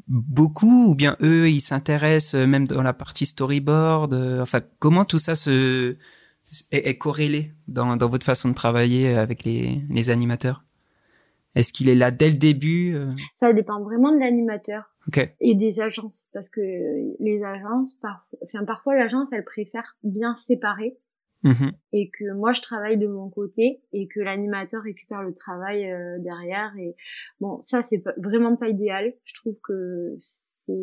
[0.08, 4.12] beaucoup ou bien eux, ils s'intéressent euh, même dans la partie storyboard.
[4.12, 5.96] Euh, enfin, comment tout ça se
[6.72, 10.64] est, corrélé dans, dans, votre façon de travailler avec les, les animateurs?
[11.54, 13.12] Est-ce qu'il est là dès le début euh?
[13.34, 15.34] Ça dépend vraiment de l'animateur okay.
[15.40, 16.60] et des agences, parce que
[17.18, 17.98] les agences,
[18.44, 20.96] enfin, parfois l'agence, elle préfère bien séparer.
[21.42, 21.72] Mm-hmm.
[21.92, 26.18] Et que moi je travaille de mon côté et que l'animateur récupère le travail euh,
[26.18, 26.94] derrière et
[27.40, 30.74] bon ça c'est vraiment pas idéal je trouve que c'est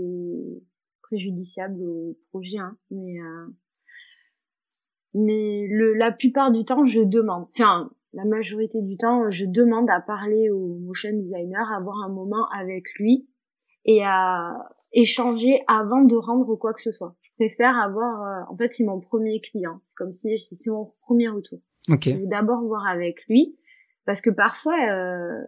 [1.03, 3.45] préjudiciable au projet hein, mais euh,
[5.13, 7.47] mais le, la plupart du temps, je demande.
[7.53, 12.13] Enfin, la majorité du temps, je demande à parler au motion designer, à avoir un
[12.13, 13.27] moment avec lui
[13.85, 14.53] et à
[14.93, 17.15] échanger avant de rendre quoi que ce soit.
[17.21, 19.81] Je préfère avoir, euh, en fait, c'est mon premier client.
[19.85, 21.59] C'est comme si c'est mon premier retour.
[21.89, 22.09] Ok.
[22.27, 23.57] D'abord voir avec lui,
[24.05, 25.45] parce que parfois, euh,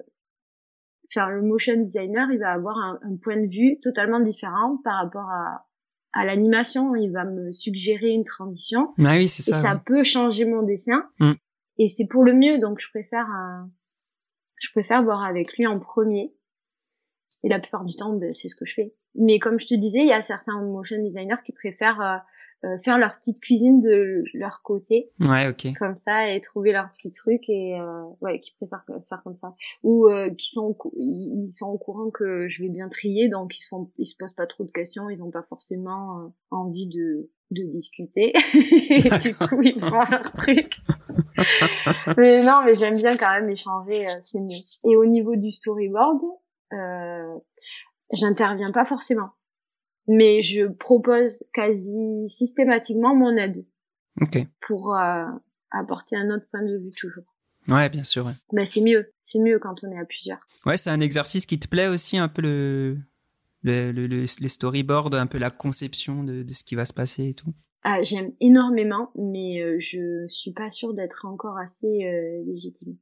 [1.09, 5.01] faire le motion designer, il va avoir un, un, point de vue totalement différent par
[5.01, 5.65] rapport à,
[6.13, 8.93] à l'animation, il va me suggérer une transition.
[9.03, 9.59] Ah oui, c'est ça.
[9.59, 11.07] Et ça peut changer mon dessin.
[11.19, 11.33] Mm.
[11.77, 13.65] Et c'est pour le mieux, donc je préfère, euh,
[14.57, 16.33] je préfère voir avec lui en premier.
[17.43, 18.93] Et la plupart du temps, ben, c'est ce que je fais.
[19.15, 22.21] Mais comme je te disais, il y a certains motion designers qui préfèrent
[22.65, 25.11] euh, faire leur petite cuisine de leur côté.
[25.21, 25.67] Ouais, ok.
[25.77, 29.53] Comme ça et trouver leur petit truc et euh, ouais, qui préfèrent faire comme ça.
[29.83, 33.61] Ou euh, qui sont ils sont au courant que je vais bien trier, donc ils
[33.61, 36.87] se font, ils se posent pas trop de questions, ils n'ont pas forcément euh, envie
[36.87, 38.33] de de discuter.
[38.89, 40.77] et du coup, ils font leur truc.
[42.17, 44.91] mais non, mais j'aime bien quand même échanger, euh, c'est mieux.
[44.91, 46.21] Et au niveau du storyboard,
[46.73, 47.39] euh,
[48.13, 49.29] j'interviens pas forcément
[50.09, 53.63] mais je propose quasi systématiquement mon aide.
[54.67, 55.23] Pour euh,
[55.71, 57.23] apporter un autre point de vue toujours.
[57.69, 58.25] Ouais, bien sûr.
[58.25, 58.33] Ouais.
[58.51, 60.39] Bah, c'est mieux, c'est mieux quand on est à plusieurs.
[60.65, 62.97] Ouais, c'est un exercice qui te plaît aussi un peu le,
[63.61, 67.29] le, le, les storyboards, un peu la conception de, de ce qui va se passer
[67.29, 67.53] et tout.
[67.83, 72.97] Ah, j'aime énormément, mais euh, je suis pas sûre d'être encore assez euh, légitime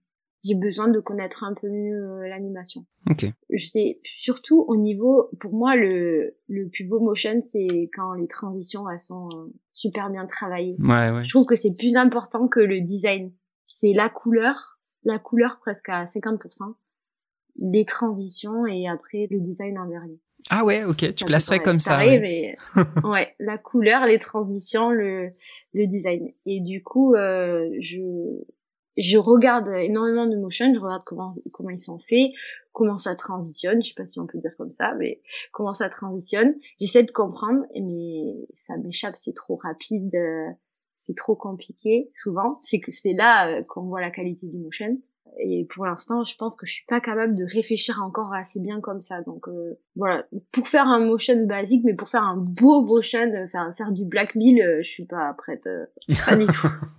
[0.47, 2.85] j'ai besoin de connaître un peu mieux euh, l'animation.
[3.09, 3.25] Ok.
[3.49, 8.27] Je sais surtout au niveau, pour moi le le plus beau motion c'est quand les
[8.27, 10.77] transitions elles sont euh, super bien travaillées.
[10.79, 11.23] Ouais ouais.
[11.23, 13.31] Je trouve que c'est plus important que le design.
[13.67, 16.73] C'est la couleur, la couleur presque à 50%,
[17.57, 20.19] les transitions et après le design en dernier.
[20.49, 21.97] Ah ouais, ok, tu classerais comme ça.
[21.97, 22.19] ouais.
[22.19, 22.55] mais
[23.03, 25.31] ouais, la couleur, les transitions, le
[25.73, 26.29] le design.
[26.45, 27.99] Et du coup, euh, je
[28.97, 32.31] je regarde énormément de motion, je regarde comment comment ils sont faits,
[32.77, 35.89] comment ça transitionne, je sais pas si on peut dire comme ça, mais comment ça
[35.89, 36.55] transitionne.
[36.79, 40.49] J'essaie de comprendre, mais ça m'échappe, c'est trop rapide, euh,
[40.99, 42.09] c'est trop compliqué.
[42.13, 44.99] Souvent, c'est que c'est là euh, qu'on voit la qualité du motion.
[45.39, 48.79] Et pour l'instant, je pense que je suis pas capable de réfléchir encore assez bien
[48.79, 49.21] comme ça.
[49.21, 53.73] Donc euh, voilà, pour faire un motion basique, mais pour faire un beau motion, faire
[53.77, 55.67] faire du black je suis pas prête,
[56.25, 56.67] pas du tout.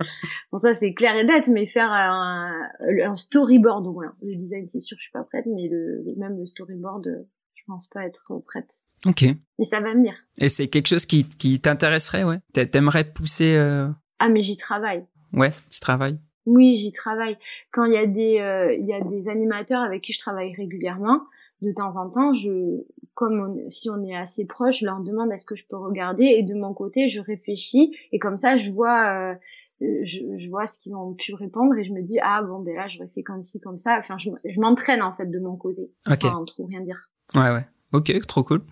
[0.52, 2.68] bon, ça, c'est clair et net, mais faire un,
[3.02, 4.12] un storyboard, voilà.
[4.22, 7.86] Le design, c'est sûr, je suis pas prête, mais le, même le storyboard, je pense
[7.88, 8.72] pas être prête.
[9.04, 9.24] Ok.
[9.58, 10.14] Mais ça va venir.
[10.38, 12.38] Et c'est quelque chose qui, qui t'intéresserait, ouais?
[12.52, 13.88] T'aimerais pousser, euh...
[14.18, 15.04] Ah, mais j'y travaille.
[15.32, 16.18] Ouais, tu travailles?
[16.46, 17.36] Oui, j'y travaille.
[17.72, 21.20] Quand il y a des, euh, y a des animateurs avec qui je travaille régulièrement,
[21.62, 25.46] de temps en temps, je, comme si on est assez proche, je leur demande est-ce
[25.46, 26.24] que je peux regarder?
[26.24, 29.34] Et de mon côté, je réfléchis et comme ça, je vois, euh,
[29.80, 32.74] je, je, vois ce qu'ils ont pu répondre et je me dis ah bon ben
[32.74, 33.98] là j'aurais fait comme ci comme ça.
[33.98, 35.90] Enfin je, je m'entraîne en fait de mon côté.
[36.06, 36.28] Okay.
[36.28, 37.10] sans trop rien dire.
[37.34, 37.66] Ouais ouais.
[37.92, 38.62] Ok trop cool.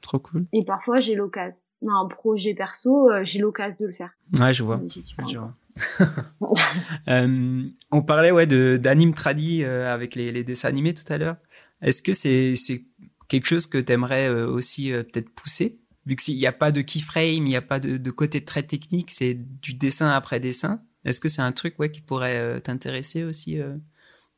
[0.00, 0.46] Trop cool.
[0.52, 1.62] Et parfois j'ai l'occasion.
[1.86, 4.10] Un projet perso euh, j'ai l'occasion de le faire.
[4.38, 4.80] Ouais je vois.
[5.28, 5.54] Je vois.
[7.08, 11.16] Euh, on parlait ouais de d'anime tradi euh, avec les, les, dessins animés tout à
[11.16, 11.36] l'heure.
[11.80, 12.84] Est-ce que c'est c'est
[13.28, 15.78] quelque chose que t'aimerais euh, aussi euh, peut-être pousser?
[16.08, 18.62] Vu qu'il n'y a pas de keyframe, il n'y a pas de, de, côté très
[18.62, 20.82] technique, c'est du dessin après dessin.
[21.04, 23.76] Est-ce que c'est un truc ouais, qui pourrait euh, t'intéresser aussi euh,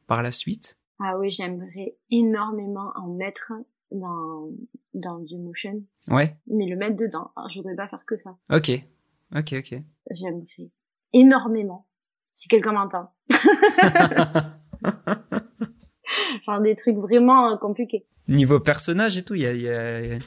[0.09, 0.79] par la suite?
[0.99, 3.53] Ah oui, j'aimerais énormément en mettre
[3.93, 4.51] dans,
[4.95, 5.83] dans du motion.
[6.09, 6.37] Ouais.
[6.49, 7.31] Mais le mettre dedans.
[7.37, 8.37] Alors, je voudrais pas faire que ça.
[8.53, 8.73] Ok.
[9.37, 9.81] Ok, ok.
[10.11, 10.71] J'aimerais
[11.13, 11.87] énormément.
[12.35, 13.13] Si quelqu'un m'entend.
[16.59, 20.19] Des trucs vraiment compliqués niveau personnage et tout, il y a, y, a,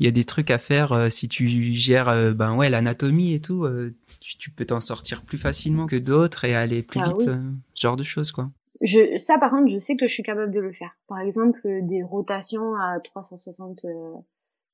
[0.00, 3.40] y a des trucs à faire euh, si tu gères euh, ben ouais l'anatomie et
[3.40, 7.08] tout, euh, tu, tu, peux t'en sortir plus facilement que d'autres et aller plus ah,
[7.08, 7.34] vite, oui.
[7.74, 8.50] ce genre de choses quoi.
[8.82, 10.96] Je, ça par contre, je sais que je suis capable de le faire.
[11.06, 13.86] Par exemple, des rotations à 360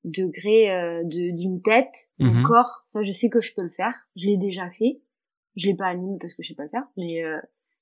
[0.05, 3.93] degrés d'une tête, d'un corps, ça je sais que je peux le faire.
[4.17, 5.01] Je l'ai déjà fait.
[5.57, 7.23] Je l'ai pas animé parce que je sais pas le faire, mais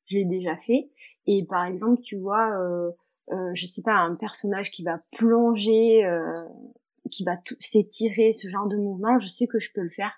[0.07, 0.91] je l'ai déjà fait.
[1.27, 2.59] Et par exemple, tu vois.
[2.59, 2.91] Euh,
[3.31, 6.33] je sais pas, un personnage qui va plonger, euh,
[7.11, 10.13] qui va s'étirer, ce genre de mouvement, je sais que je peux le faire.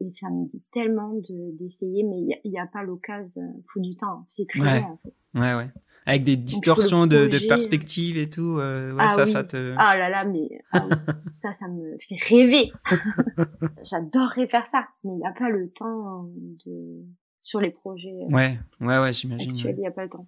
[0.00, 1.12] Et ça me dit tellement
[1.54, 4.24] d'essayer, mais il n'y a, a, pas l'occasion, faut du temps.
[4.28, 4.80] C'est très ouais.
[4.80, 5.14] long, en fait.
[5.34, 5.70] Ouais, ouais.
[6.06, 9.30] Avec des distorsions de, de perspective et tout, euh, ouais, ah ça, oui.
[9.30, 9.74] ça te...
[9.76, 10.86] Ah là là, mais ah
[11.32, 12.72] ça, ça me fait rêver.
[13.82, 16.30] J'adorerais faire ça, mais il n'y a pas le temps
[16.64, 17.04] de
[17.40, 19.56] sur les projets ouais, ouais, ouais, j'imagine.
[19.56, 20.26] il n'y a pas le temps.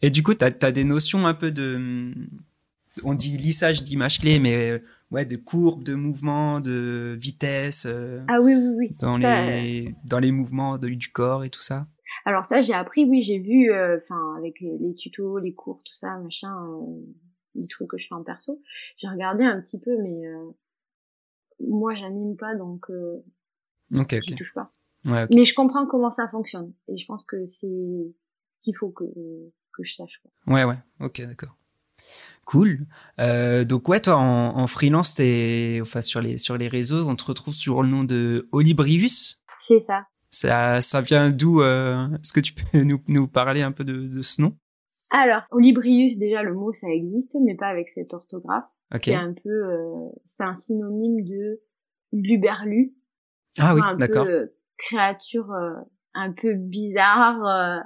[0.00, 2.12] Et du coup, tu as, as, des notions un peu de...
[3.04, 7.86] On dit lissage d'images clés, mais ouais, de courbes, de mouvements, de vitesse.
[7.88, 8.96] Euh, ah oui, oui, oui.
[8.98, 9.90] Dans, ça, les, euh...
[10.04, 11.86] dans les mouvements de, du corps et tout ça.
[12.24, 15.92] Alors ça, j'ai appris, oui, j'ai vu, enfin, euh, avec les, tutos, les cours, tout
[15.92, 17.00] ça, machin, euh,
[17.54, 18.60] les trucs que je fais en perso.
[18.96, 20.50] J'ai regardé un petit peu, mais euh,
[21.60, 22.86] moi, j'anime pas, donc
[23.90, 24.20] j'y okay.
[24.20, 24.72] touche pas.
[25.06, 25.36] Ouais, okay.
[25.36, 26.72] Mais je comprends comment ça fonctionne.
[26.88, 30.22] Et je pense que c'est ce qu'il faut que, que je sache.
[30.22, 30.54] Quoi.
[30.54, 30.78] Ouais, ouais.
[31.00, 31.56] Ok, d'accord.
[32.44, 32.86] Cool.
[33.20, 37.14] Euh, donc ouais, toi en, en freelance, t'es, enfin sur les sur les réseaux, on
[37.14, 39.40] te retrouve sur le nom de Olibrius?
[39.68, 40.06] C'est ça.
[40.30, 44.08] Ça ça vient d'où euh, Est-ce que tu peux nous nous parler un peu de,
[44.08, 44.56] de ce nom?
[45.10, 48.64] Alors Olibrius, déjà le mot ça existe, mais pas avec cette orthographe.
[48.92, 49.12] Okay.
[49.12, 51.60] C'est un peu, euh, c'est un synonyme de
[52.12, 52.94] luberlu.
[53.58, 54.26] Ah oui, d'accord.
[54.86, 55.74] Créature euh,
[56.14, 57.44] un peu bizarre.
[57.46, 57.80] euh,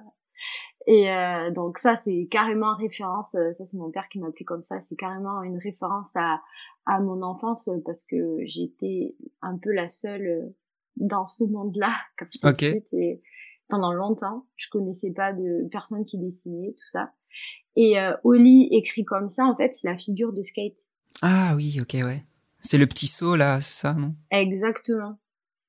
[0.86, 3.32] et euh, donc ça, c'est carrément référence.
[3.32, 4.80] Ça, c'est mon père qui m'a appelé comme ça.
[4.80, 6.40] C'est carrément une référence à
[6.84, 10.52] à mon enfance parce que j'étais un peu la seule
[10.96, 11.92] dans ce monde-là
[12.92, 13.20] et
[13.68, 17.12] pendant longtemps, je connaissais pas de personne qui dessinait tout ça.
[17.74, 20.78] Et euh, Oli écrit comme ça, en fait, c'est la figure de skate.
[21.22, 22.24] Ah oui, ok, ouais.
[22.60, 24.14] C'est le petit saut là, c'est ça, non?
[24.30, 25.18] Exactement.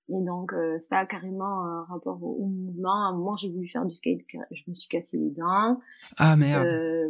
[0.09, 2.93] Et donc euh, ça a carrément un rapport au, au mouvement.
[2.93, 4.19] À un moment, j'ai voulu faire du skate,
[4.51, 5.79] je me suis cassé les dents.
[6.17, 6.65] Ah merde.
[6.67, 7.09] Euh,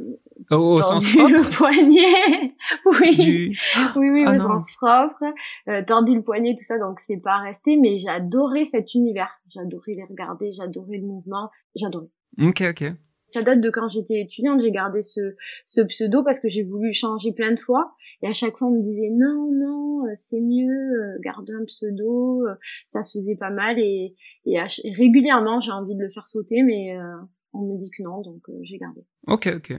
[0.49, 2.55] au, au sens tordu propre le poignet.
[3.01, 3.15] oui.
[3.15, 3.59] du...
[3.97, 4.39] Oui, oui, Ah au non.
[4.39, 5.23] sens propre.
[5.67, 7.77] Euh, tordu le poignet, tout ça, donc c'est pas resté.
[7.77, 9.29] Mais j'adorais cet univers.
[9.49, 12.09] J'adorais les regarder, j'adorais le mouvement, j'adorais.
[12.41, 12.93] Ok, ok.
[13.29, 15.35] Ça date de quand j'étais étudiante, j'ai gardé ce,
[15.67, 17.93] ce pseudo parce que j'ai voulu changer plein de fois.
[18.21, 21.65] Et à chaque fois, on me disait non, non, euh, c'est mieux, euh, garde un
[21.65, 22.55] pseudo, euh,
[22.87, 23.79] ça se faisait pas mal.
[23.79, 27.15] Et, et, à ch- et régulièrement, j'ai envie de le faire sauter, mais euh,
[27.53, 29.01] on me dit que non, donc euh, j'ai gardé.
[29.27, 29.73] Ok, ok.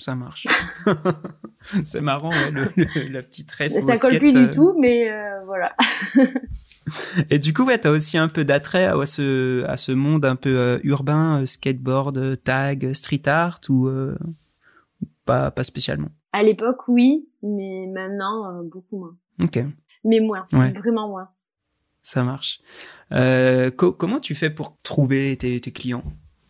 [0.00, 0.46] Ça marche.
[1.84, 5.44] c'est marrant, ouais, le, le- la petite ref ça colle plus du tout, mais euh,
[5.44, 5.74] voilà.
[7.30, 10.36] Et du coup, ouais, t'as aussi un peu d'attrait à ce, à ce monde un
[10.36, 14.16] peu euh, urbain, euh, skateboard, euh, tag, street art ou euh,
[15.24, 16.08] pas, pas spécialement.
[16.32, 19.16] À l'époque, oui, mais maintenant, beaucoup moins.
[19.42, 19.62] Ok,
[20.04, 20.72] Mais moins, Ouais.
[20.72, 21.28] vraiment moins.
[22.02, 22.60] ça marche.
[23.12, 26.04] Euh, co- comment tu fais pour trouver tes, tes clients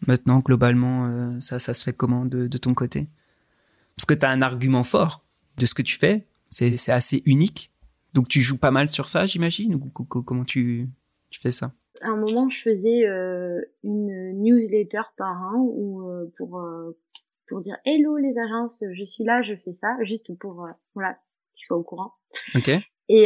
[0.07, 3.09] maintenant globalement euh, Ça, ça se fait comment de, de ton côté?
[3.97, 5.25] Parce que t'as un argument fort
[5.57, 6.27] de ce que tu fais.
[6.49, 7.73] C'est assez unique.
[8.15, 9.75] Donc tu joues pas mal sur ça, j'imagine.
[9.75, 10.89] Ou co- co- comment tu,
[11.31, 11.73] tu fais ça?
[12.01, 16.97] À un moment, je faisais euh, une newsletter par an où, euh, pour euh,
[17.49, 21.19] pour dire hello les agences, je suis là, je fais ça, juste pour voilà
[21.55, 22.13] qu'ils soient au courant.
[22.55, 22.71] Ok.
[23.11, 23.25] Et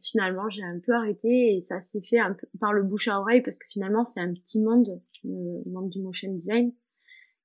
[0.00, 3.18] finalement, j'ai un peu arrêté et ça s'est fait un peu par le bouche à
[3.20, 6.72] oreille parce que finalement, c'est un petit monde, le monde du motion design.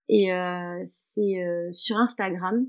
[0.07, 0.29] Et
[0.85, 2.67] c'est sur Instagram.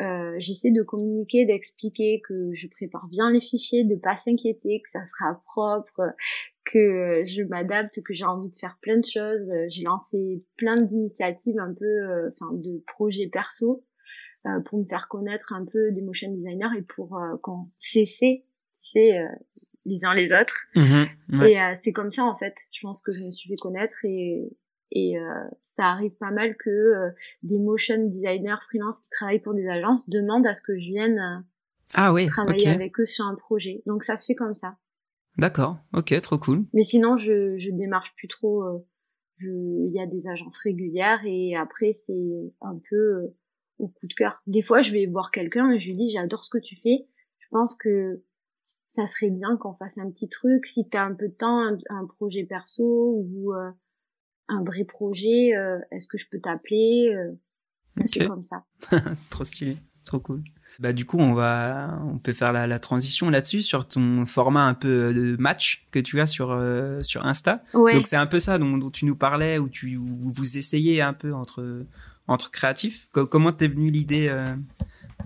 [0.00, 4.90] Euh, J'essaie de communiquer, d'expliquer que je prépare bien les fichiers, de pas s'inquiéter, que
[4.90, 6.14] ça sera propre,
[6.64, 9.48] que je m'adapte, que j'ai envie de faire plein de choses.
[9.68, 13.84] J'ai lancé plein d'initiatives, un peu, enfin, de projets perso
[14.66, 19.24] pour me faire connaître un peu des motion designers et pour qu'on cessait, tu sais,
[19.86, 20.56] les uns les autres.
[20.74, 21.04] Mmh
[21.46, 22.54] et c'est comme ça en fait.
[22.72, 24.50] Je pense que je me suis fait connaître et
[24.90, 27.10] et euh, ça arrive pas mal que euh,
[27.42, 31.18] des motion designers freelance qui travaillent pour des agences demandent à ce que je vienne
[31.18, 31.42] euh,
[31.94, 33.82] ah oui, travailler avec eux sur un projet.
[33.86, 34.76] Donc ça se fait comme ça.
[35.36, 36.64] D'accord, ok, trop cool.
[36.72, 38.64] Mais sinon, je, je démarche plus trop.
[39.40, 43.34] Il y a des agences régulières et après, c'est un peu
[43.78, 44.40] au coup de cœur.
[44.46, 47.06] Des fois, je vais voir quelqu'un et je lui dis, j'adore ce que tu fais.
[47.38, 48.22] Je pense que
[48.86, 50.66] ça serait bien qu'on fasse un petit truc.
[50.66, 53.52] Si tu as un peu de temps, un, projet perso ou
[54.48, 57.32] un vrai projet, euh, est-ce que je peux t'appeler euh,
[57.88, 58.64] C'est comme ça.
[59.18, 60.42] c'est trop stylé, trop cool.
[60.80, 64.64] Bah du coup, on va, on peut faire la, la transition là-dessus sur ton format
[64.64, 66.60] un peu euh, de match que tu as sur
[67.00, 67.62] sur Insta.
[67.72, 71.00] Donc c'est un peu ça dont, dont, tu nous parlais où tu où vous essayez
[71.00, 71.86] un peu entre
[72.26, 73.08] entre créatifs.
[73.12, 74.34] comment t'es venue l'idée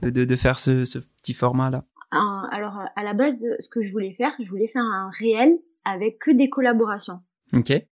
[0.02, 3.92] de, de, faire ce, ce petit format là Alors à la base, ce que je
[3.92, 7.20] voulais faire, je voulais faire un réel avec que des collaborations.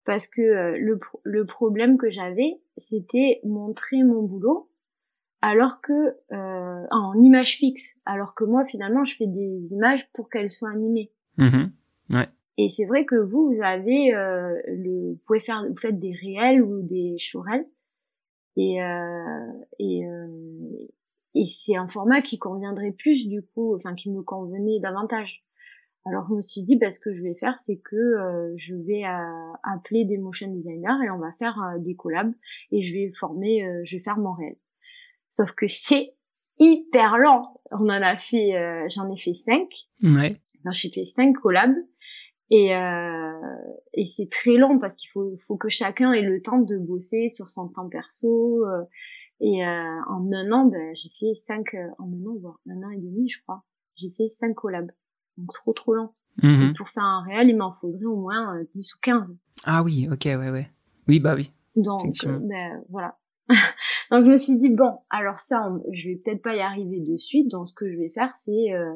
[0.05, 4.71] Parce que euh, le, le problème que j'avais, c'était montrer mon boulot
[5.43, 10.29] alors que euh, en image fixe, alors que moi finalement je fais des images pour
[10.29, 11.13] qu'elles soient animées.
[11.39, 11.67] Mmh
[12.11, 12.29] ouais.
[12.59, 16.13] Et c'est vrai que vous, vous avez euh, le, vous pouvez faire, vous faites des
[16.13, 17.67] réels ou des showrels,
[18.57, 20.89] et euh, et euh,
[21.35, 25.45] et c'est un format qui conviendrait plus du coup, enfin qui me convenait davantage.
[26.07, 28.75] Alors je me suis dit, bah, ce que je vais faire, c'est que euh, je
[28.77, 32.33] vais euh, appeler des motion designers et on va faire euh, des collabs
[32.71, 34.57] et je vais former, je vais faire mon réel.
[35.29, 36.15] Sauf que c'est
[36.59, 37.61] hyper lent.
[37.73, 39.69] On en a fait, j'en ai fait cinq.
[40.03, 40.41] Ouais.
[40.73, 41.77] J'ai fait cinq collabs
[42.51, 46.79] et et c'est très long parce qu'il faut faut que chacun ait le temps de
[46.79, 48.65] bosser sur son temps perso.
[49.41, 53.01] et en un an, ben, j'ai fait cinq, en un an voire un an et
[53.01, 53.65] demi, je crois.
[53.97, 54.91] J'ai fait cinq collabs
[55.37, 56.15] donc trop trop lent.
[56.43, 56.75] Mhm.
[56.77, 59.37] Pour faire un réel, il m'en faudrait au moins 10 euh, ou 15.
[59.65, 60.71] Ah oui, ok, ouais, ouais.
[61.09, 61.51] Oui, bah oui.
[61.77, 63.17] Donc, euh, ben, voilà.
[64.11, 67.17] donc je me suis dit, bon, alors ça, je vais peut-être pas y arriver de
[67.17, 68.95] suite, donc ce que je vais faire, c'est, euh,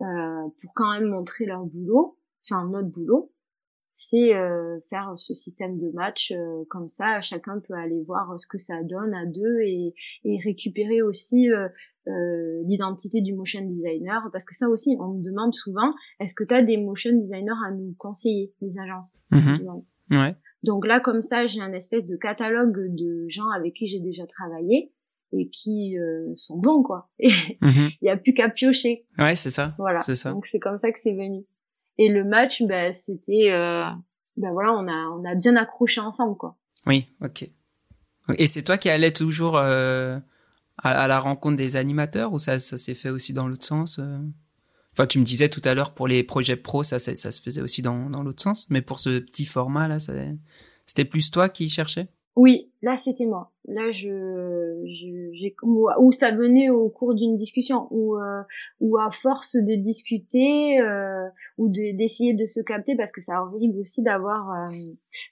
[0.00, 3.31] euh pour quand même montrer leur boulot, enfin notre boulot,
[4.08, 8.46] c'est euh, faire ce système de match euh, comme ça chacun peut aller voir ce
[8.46, 11.68] que ça donne à deux et, et récupérer aussi euh,
[12.66, 14.28] l'identité du motion designer.
[14.32, 17.60] Parce que ça aussi on me demande souvent est-ce que tu as des motion designers
[17.66, 19.22] à nous conseiller les agences?
[19.30, 19.82] Mhm.
[20.10, 20.34] ouais.
[20.62, 24.26] donc là comme ça j'ai un espèce de catalogue de gens avec qui j'ai déjà
[24.26, 24.92] travaillé
[25.32, 25.96] et qui
[26.36, 27.08] sont bons quoi.
[27.62, 27.90] Mhm.
[28.02, 29.06] il y a plus qu'à piocher.
[29.18, 29.74] Ouais c'est ça.
[29.78, 30.00] Voilà.
[30.00, 30.32] C'est ça.
[30.32, 31.44] Donc c'est comme ça que c'est venu
[32.02, 33.84] et le match, bah, c'était, euh,
[34.36, 36.56] bah voilà, on a, on a bien accroché ensemble, quoi.
[36.86, 37.48] Oui, ok.
[38.38, 40.18] Et c'est toi qui allais toujours euh,
[40.78, 44.18] à, la rencontre des animateurs ou ça, ça s'est fait aussi dans l'autre sens euh?
[44.94, 47.40] Enfin, tu me disais tout à l'heure pour les projets pro, ça, ça, ça se
[47.40, 51.48] faisait aussi dans, dans l'autre sens, mais pour ce petit format là, c'était plus toi
[51.48, 52.08] qui cherchais?
[52.34, 53.52] Oui, là c'était moi.
[53.66, 54.80] Là je,
[55.32, 58.42] j'ai ou ça venait au cours d'une discussion ou euh,
[58.80, 63.78] ou à force de discuter euh, ou d'essayer de se capter parce que c'est horrible
[63.78, 64.64] aussi d'avoir euh,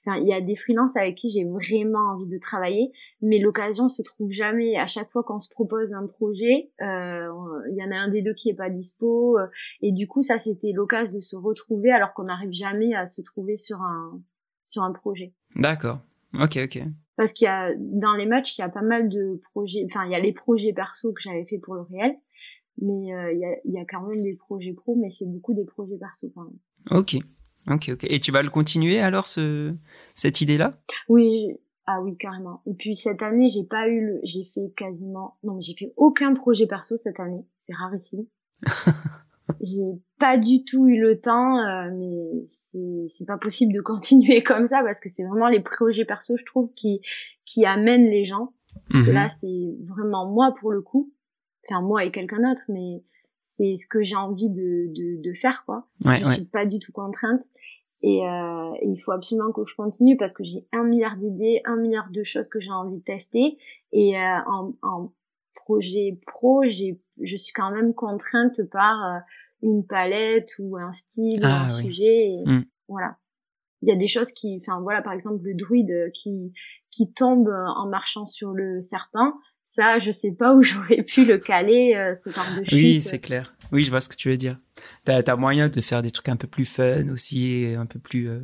[0.05, 3.89] enfin il y a des freelances avec qui j'ai vraiment envie de travailler mais l'occasion
[3.89, 7.97] se trouve jamais à chaque fois qu'on se propose un projet il y en a
[7.97, 9.37] un des deux qui est pas dispo
[9.81, 13.21] et du coup ça c'était l'occasion de se retrouver alors qu'on n'arrive jamais à se
[13.21, 14.21] trouver sur un
[14.65, 15.33] sur un projet.
[15.55, 15.99] D'accord.
[16.33, 16.83] Ok, ok.
[17.17, 20.05] Parce qu'il y a dans les matchs il y a pas mal de projets enfin
[20.05, 22.15] il y a les projets perso que j'avais fait pour le réel
[22.81, 25.25] mais euh, il, y a, il y a quand même des projets pro mais c'est
[25.25, 26.59] beaucoup des projets perso quand même.
[26.89, 27.17] Ok.
[27.69, 28.05] Ok ok.
[28.09, 29.75] Et tu vas le continuer alors ce
[30.15, 31.51] cette idée là oui
[31.85, 32.61] ah oui carrément.
[32.65, 36.33] Et puis cette année j'ai pas eu le j'ai fait quasiment non j'ai fait aucun
[36.33, 37.45] projet perso cette année.
[37.59, 38.25] C'est rarissime
[39.63, 44.43] j'ai pas du tout eu le temps, euh, mais c'est c'est pas possible de continuer
[44.43, 47.01] comme ça parce que c'est vraiment les projets perso, je trouve, qui
[47.45, 48.53] qui amènent les gens.
[48.89, 49.15] Parce que mhm.
[49.15, 51.11] là, c'est vraiment moi pour le coup,
[51.67, 53.03] enfin moi et quelqu'un d'autre, mais
[53.41, 55.87] c'est ce que j'ai envie de, de, de faire quoi.
[56.05, 57.41] Ouais, je suis pas du tout contrainte.
[58.03, 61.75] Et, euh, il faut absolument que je continue parce que j'ai un milliard d'idées, un
[61.75, 63.57] milliard de choses que j'ai envie de tester.
[63.91, 65.13] Et euh, en, en
[65.53, 69.19] projet pro, j'ai, je suis quand même contrainte par euh,
[69.61, 72.29] une palette ou un style, ou ah un sujet.
[72.45, 72.61] Mm.
[72.87, 73.17] Voilà.
[73.81, 76.53] Il y a des choses qui, enfin voilà, par exemple le druide qui
[76.91, 79.33] qui tombe en marchant sur le serpent,
[79.65, 82.73] Ça, je sais pas où j'aurais pu le caler, euh, ce genre de chute.
[82.73, 83.55] Oui, c'est clair.
[83.71, 84.59] Oui, je vois ce que tu veux dire.
[85.05, 88.29] T'as as moyen de faire des trucs un peu plus fun aussi, un peu plus,
[88.29, 88.41] euh,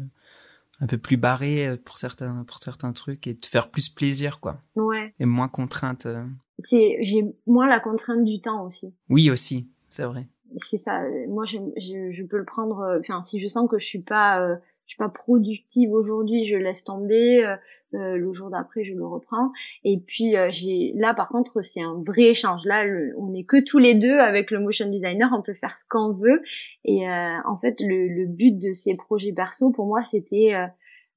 [0.79, 4.61] un peu plus barré pour certains, pour certains trucs, et te faire plus plaisir, quoi.
[4.75, 5.13] Ouais.
[5.19, 6.05] Et moins contrainte.
[6.05, 6.23] euh.
[6.59, 8.93] C'est, j'ai moins la contrainte du temps aussi.
[9.09, 10.27] Oui, aussi, c'est vrai.
[10.55, 11.01] C'est ça.
[11.27, 12.79] Moi, je, je, je peux le prendre.
[12.79, 16.45] euh, Enfin, si je sens que je suis pas, euh, je suis pas productive aujourd'hui,
[16.45, 17.43] je laisse tomber.
[17.45, 17.55] euh,
[17.93, 19.51] euh, le jour d'après, je le reprends.
[19.85, 22.65] Et puis euh, j'ai là, par contre, c'est un vrai échange.
[22.65, 22.85] Là,
[23.17, 25.29] on est que tous les deux avec le motion designer.
[25.37, 26.41] On peut faire ce qu'on veut.
[26.83, 30.53] Et euh, en fait, le, le but de ces projets perso, pour moi, c'était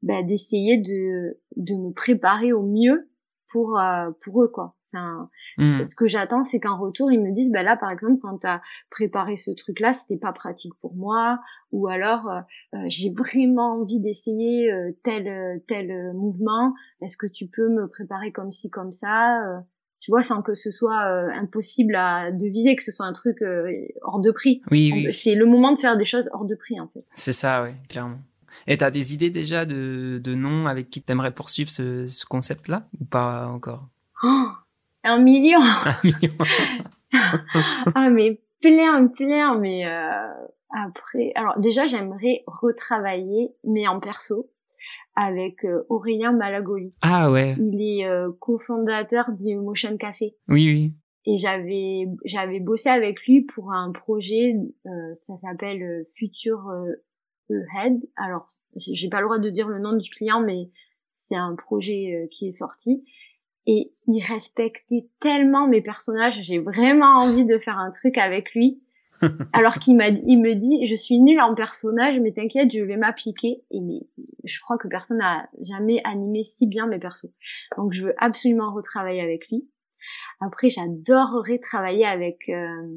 [0.03, 3.09] bah, d'essayer de de me préparer au mieux
[3.49, 3.81] pour
[4.21, 4.75] pour eux, quoi.
[4.93, 5.29] Enfin,
[5.59, 5.85] Hmm.
[5.85, 8.47] ce que j'attends, c'est qu'en retour, ils me disent, bah là, par exemple, quand tu
[8.47, 8.61] as
[8.91, 11.39] préparé ce truc-là, c'était pas pratique pour moi,
[11.73, 12.41] ou alors euh,
[12.75, 16.75] euh, j'ai vraiment envie d'essayer euh, tel tel mouvement.
[17.03, 19.61] Est-ce que tu peux me préparer comme ci, comme ça euh,
[20.01, 21.01] Tu vois, sans que ce soit
[21.35, 23.39] impossible à deviser, que ce soit un truc
[24.03, 24.63] hors de prix.
[24.71, 27.05] Oui, oui, C'est le moment de faire des choses hors de prix, en fait.
[27.13, 28.19] c'est ça, ouais, clairement.
[28.67, 32.89] Et t'as des idées déjà de, de noms avec qui t'aimerais poursuivre ce, ce concept-là
[33.01, 33.87] ou pas encore?
[34.25, 34.49] Oh,
[35.05, 35.61] un million.
[35.85, 36.35] Un million.
[37.95, 44.51] ah mais plein plein mais euh, après alors déjà j'aimerais retravailler mais en perso
[45.17, 46.93] avec euh, Aurélien Malagoli.
[47.03, 50.37] Ah ouais, il est euh, cofondateur du Motion Café.
[50.49, 50.95] Oui, oui.
[51.27, 54.55] et j'avais j'avais bossé avec lui pour un projet
[54.87, 56.71] euh, ça s'appelle euh, Future
[57.75, 57.99] Ahead.
[58.17, 58.47] Alors
[58.77, 60.71] j'ai pas le droit de dire le nom du client mais
[61.17, 63.05] c'est un projet qui est sorti
[63.67, 68.83] et il respectait tellement mes personnages j'ai vraiment envie de faire un truc avec lui
[69.53, 72.97] alors qu'il m'a il me dit je suis nulle en personnage mais t'inquiète je vais
[72.97, 74.01] m'appliquer et mais
[74.45, 77.31] je crois que personne n'a jamais animé si bien mes persos
[77.77, 79.69] donc je veux absolument retravailler avec lui
[80.41, 82.89] après, j'adorerais travailler avec euh,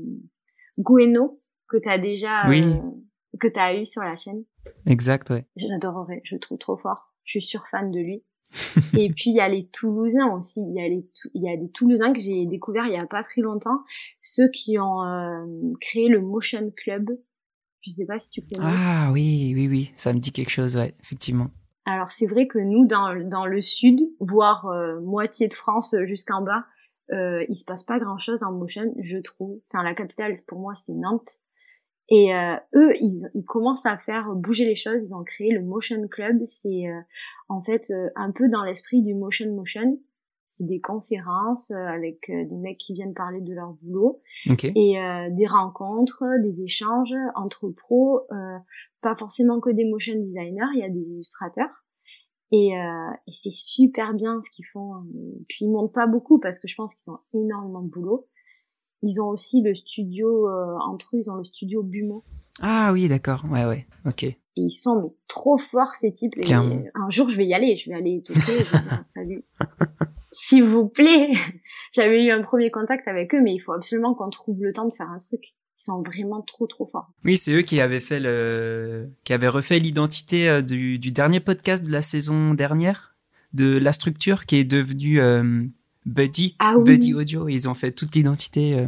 [0.78, 2.64] Gueno, que tu as déjà Oui.
[2.64, 4.44] euh, que tu as eu sur la chaîne.
[4.86, 5.46] Exact, ouais.
[5.56, 7.14] J'adorerais, je le trouve trop fort.
[7.26, 8.24] Je suis sur fan de lui.
[8.98, 10.62] Et puis il y a les Toulousains aussi.
[10.62, 13.06] Il y a les il y a des Toulousains que j'ai découverts il y a
[13.06, 13.80] pas très longtemps,
[14.22, 15.46] ceux qui ont euh,
[15.82, 17.10] créé le Motion Club.
[17.82, 18.66] Je sais pas si tu connais.
[18.66, 21.48] Ah oui, oui, oui, ça me dit quelque chose, ouais, effectivement.
[21.86, 26.42] Alors c'est vrai que nous dans dans le sud, voire euh, moitié de France jusqu'en
[26.42, 26.66] bas,
[27.12, 29.60] euh, il se passe pas grand chose en motion, je trouve.
[29.70, 31.40] Enfin la capitale pour moi c'est Nantes.
[32.16, 35.04] Et euh, eux ils, ils commencent à faire bouger les choses.
[35.04, 36.44] Ils ont créé le Motion Club.
[36.46, 37.02] C'est euh,
[37.50, 40.00] en fait euh, un peu dans l'esprit du Motion Motion.
[40.50, 44.66] C'est des conférences euh, avec euh, des mecs qui viennent parler de leur boulot Ok.
[44.66, 48.60] et euh, des rencontres, des échanges entre pros, euh,
[49.02, 51.72] pas forcément que des motion designers, il y a des illustrateurs.
[52.52, 55.04] Et, euh, et c'est super bien ce qu'ils font.
[55.40, 58.28] Et puis ils montent pas beaucoup parce que je pense qu'ils ont énormément de boulot.
[59.04, 62.24] Ils ont aussi le studio, euh, entre eux, ils ont le studio Bumo.
[62.62, 64.24] Ah oui, d'accord, ouais, ouais, ok.
[64.24, 66.34] Et ils sont mais, trop forts ces types.
[66.38, 69.44] Et un jour je vais y aller, je vais aller toquer, je vais dire salut.
[70.32, 71.32] S'il vous plaît.
[71.92, 74.88] J'avais eu un premier contact avec eux, mais il faut absolument qu'on trouve le temps
[74.88, 75.42] de faire un truc.
[75.44, 77.12] Ils sont vraiment trop trop forts.
[77.26, 81.40] Oui, c'est eux qui avaient fait le, qui avaient refait l'identité euh, du, du dernier
[81.40, 83.16] podcast de la saison dernière,
[83.54, 85.66] de la structure qui est devenue euh,
[86.06, 86.84] Buddy, Ah oui.
[86.84, 87.48] Buddy Audio.
[87.48, 88.78] Ils ont fait toute l'identité.
[88.78, 88.88] euh,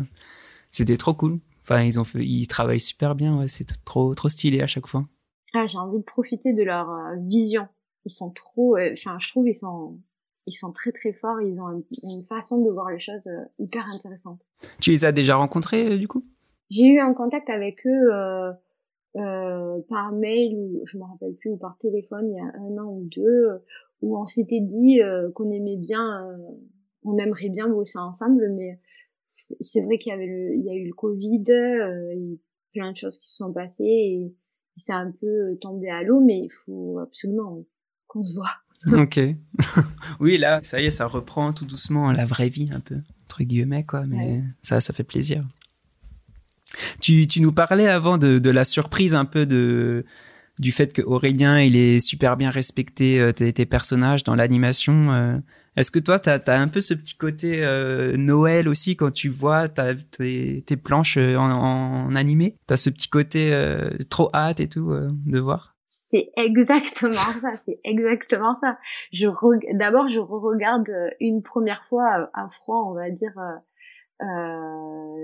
[0.71, 1.39] C'était trop cool.
[1.63, 3.37] Enfin, ils ont fait, ils travaillent super bien.
[3.39, 5.05] Ouais, c'est trop, trop stylé à chaque fois.
[5.53, 7.67] Ah, j'ai envie de profiter de leur euh, vision.
[8.05, 9.97] Ils sont trop, euh, enfin, je trouve ils sont,
[10.45, 11.41] ils sont très très forts.
[11.41, 14.41] Ils ont un- une façon de voir les choses euh, hyper intéressante.
[14.81, 16.23] Tu les as déjà rencontrés euh, du coup?
[16.69, 18.09] J'ai eu un contact avec eux
[19.89, 22.87] par mail ou je me rappelle plus ou par téléphone il y a un an
[22.89, 23.47] ou deux
[24.01, 24.99] où on s'était dit
[25.35, 26.27] qu'on aimait bien,
[27.05, 28.79] on aimerait bien bosser ensemble, mais
[29.61, 32.31] c'est vrai qu'il y avait le, il y a eu le Covid, euh, il y
[32.31, 32.39] a eu
[32.73, 34.33] plein de choses qui se sont passées et,
[34.77, 37.63] c'est un peu tombé à l'eau, mais il faut absolument
[38.07, 38.51] qu'on se voit.
[38.91, 39.19] Ok.
[40.19, 43.43] oui, là, ça y est, ça reprend tout doucement la vraie vie un peu entre
[43.43, 44.43] guillemets quoi, mais Ouais.
[44.61, 45.45] ça, ça fait plaisir.
[46.99, 50.05] Tu, tu nous parlais avant de, de la surprise un peu de
[50.59, 55.11] du fait que Aurélien il est super bien respecté euh, tes, tes personnages dans l'animation.
[55.13, 55.37] euh.
[55.75, 59.27] Est-ce que toi t'as as un peu ce petit côté euh, Noël aussi quand tu
[59.29, 62.57] vois tes, planches euh, en, animé?
[62.65, 65.75] T'as ce petit côté euh, trop hâte et tout de voir?
[65.87, 68.77] C'est exactement ça, c'est exactement ça.
[69.73, 73.33] D'abord je regarde une première fois à froid, on va dire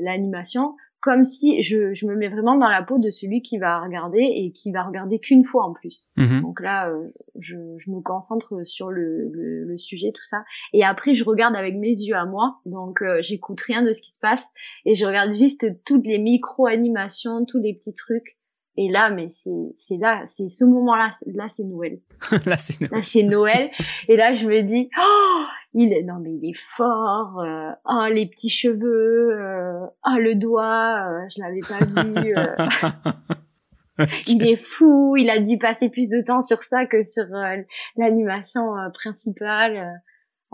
[0.01, 3.79] l'animation comme si je, je me mets vraiment dans la peau de celui qui va
[3.81, 6.09] regarder et qui va regarder qu'une fois en plus.
[6.15, 6.41] Mhm.
[6.41, 7.03] Donc là, euh,
[7.39, 10.43] je, je me concentre sur le, le, le sujet, tout ça.
[10.73, 12.59] Et après, je regarde avec mes yeux à moi.
[12.65, 14.45] Donc euh, j'écoute rien de ce qui se passe
[14.85, 18.37] et je regarde juste toutes les micro-animations, tous les petits trucs.
[18.77, 21.99] Et là, mais c'est là, c'est ce moment-là, là c'est Noël.
[22.45, 22.91] là, c'est Noël.
[22.91, 23.71] Là c'est Noël.
[24.07, 25.43] Et là, je me dis, oh,
[25.73, 27.39] il est non mais il est fort.
[27.39, 29.31] Euh, oh les petits cheveux.
[29.31, 32.35] Euh, oh le doigt, euh, je l'avais pas vu.
[32.37, 34.05] euh.
[34.27, 35.15] il est fou.
[35.17, 37.57] Il a dû passer plus de temps sur ça que sur euh,
[37.97, 40.01] l'animation principale.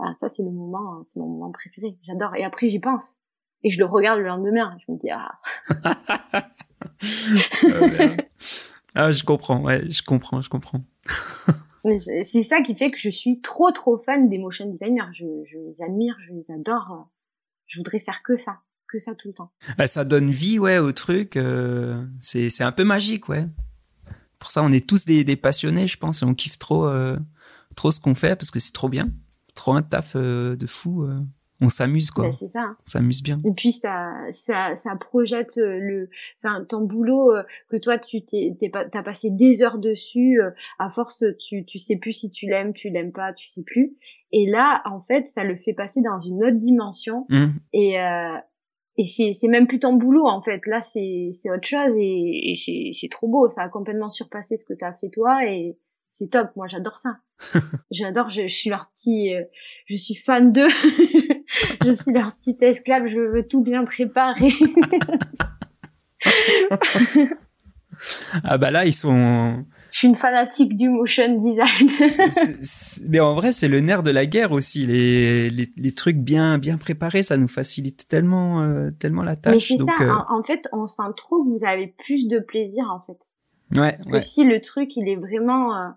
[0.00, 1.96] Ah, ça c'est le moment, c'est mon moment préféré.
[2.06, 2.34] J'adore.
[2.36, 3.16] Et après j'y pense.
[3.64, 4.76] Et je le regarde le lendemain.
[4.86, 5.32] Je me dis ah
[8.94, 10.82] ah, je comprends, ouais, je comprends, je comprends.
[11.98, 15.12] C'est ça qui fait que je suis trop trop fan des motion designers.
[15.12, 17.08] Je, je les admire, je les adore.
[17.66, 19.52] Je voudrais faire que ça, que ça tout le temps.
[19.76, 21.36] Bah, ça donne vie, ouais, au truc.
[21.36, 23.46] euh, c'est, un peu magique, ouais.
[24.38, 27.16] Pour ça, on est tous des, des passionnés, je pense, et on kiffe trop, euh,
[27.76, 29.10] trop ce qu'on fait parce que c'est trop bien.
[29.54, 31.08] Trop un taf euh, de fou.
[31.60, 32.26] On s'amuse, quoi.
[32.26, 32.76] Ben, c'est ça.
[32.78, 33.40] On s'amuse bien.
[33.44, 36.08] Et puis ça, ça, ça projette euh, le,
[36.40, 40.40] enfin ton boulot euh, que toi tu t'es, t'es pas, t'as passé des heures dessus.
[40.40, 43.64] euh, à force, tu, tu sais plus si tu l'aimes, tu l'aimes pas, tu sais
[43.64, 43.96] plus.
[44.30, 47.26] Et là, en fait, ça le fait passer dans une autre dimension.
[47.30, 47.54] Hum.
[47.72, 48.36] Et euh,
[49.00, 50.60] et c'est, c'est même plus ton boulot en fait.
[50.66, 53.48] Là, c'est, c'est autre chose et, et c'est, c'est trop beau.
[53.48, 55.76] Ça a complètement surpassé ce que t'as fait toi et
[56.10, 56.50] c'est top.
[56.56, 57.18] Moi, j'adore ça.
[57.92, 58.28] j'adore.
[58.28, 59.34] Je, je suis leur petit,
[59.86, 60.66] je suis fan d'eux.
[61.84, 63.06] je suis leur petite esclave.
[63.08, 64.52] Je veux tout bien préparer.
[68.44, 69.64] Ah bah là, ils sont.
[69.90, 72.28] je suis une fanatique du motion design.
[72.30, 74.86] c'est- c'est- Mais en vrai, c'est le nerf de la guerre aussi.
[74.86, 79.36] Les, les, les trucs bien, bien préparés, ça nous facilite tellement, euh, tellement la Mais
[79.36, 79.68] tâche.
[79.68, 80.04] c'est donc, ça.
[80.04, 83.18] euh, En, en fait, on sent trop que vous avez plus de plaisir en fait.
[83.80, 84.20] ouais, que ouais.
[84.20, 85.88] si le truc il est vraiment euh,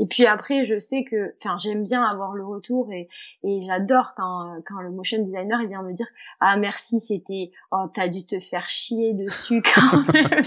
[0.00, 3.08] et puis après je sais que enfin j'aime bien avoir le retour et,
[3.44, 6.08] et j'adore quand quand le motion designer il vient me dire
[6.40, 10.40] ah merci c'était oh t'as dû te faire chier dessus quand même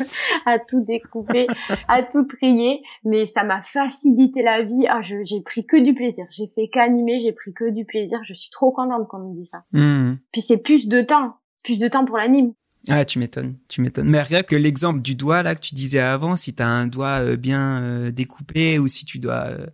[0.45, 1.47] à tout découper
[1.87, 4.85] à tout trier mais ça m'a facilité la vie.
[4.89, 6.25] Ah je j'ai pris que du plaisir.
[6.31, 8.19] J'ai fait qu'animer j'ai pris que du plaisir.
[8.23, 9.63] Je suis trop contente qu'on me dise ça.
[9.73, 10.17] Hum.
[10.31, 12.53] puis c'est plus de temps plus de temps pour l'anime
[12.89, 14.09] Ah, tu m'étonnes, tu m'étonnes.
[14.09, 17.21] Mais rien que l'exemple du doigt là que tu disais avant, si t'as un doigt
[17.21, 19.67] euh, bien euh, découpé ou si tu dois euh,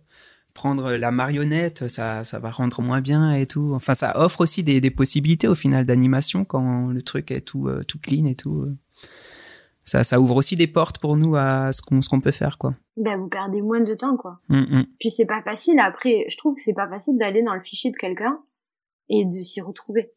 [0.54, 3.72] prendre la marionnette, ça, ça va rendre moins bien et tout.
[3.74, 7.68] Enfin, ça offre aussi des, des possibilités au final d'animation quand le truc est tout,
[7.88, 8.68] tout clean et tout.
[9.82, 12.58] Ça, ça ouvre aussi des portes pour nous à ce qu'on, ce qu'on peut faire,
[12.58, 12.74] quoi.
[12.96, 14.86] ben vous perdez moins de temps quoi Hum, hum.
[15.00, 15.80] Puis c'est pas facile.
[15.80, 18.38] Après, je trouve que c'est pas facile d'aller dans le fichier de quelqu'un
[19.08, 20.12] et de s'y retrouver.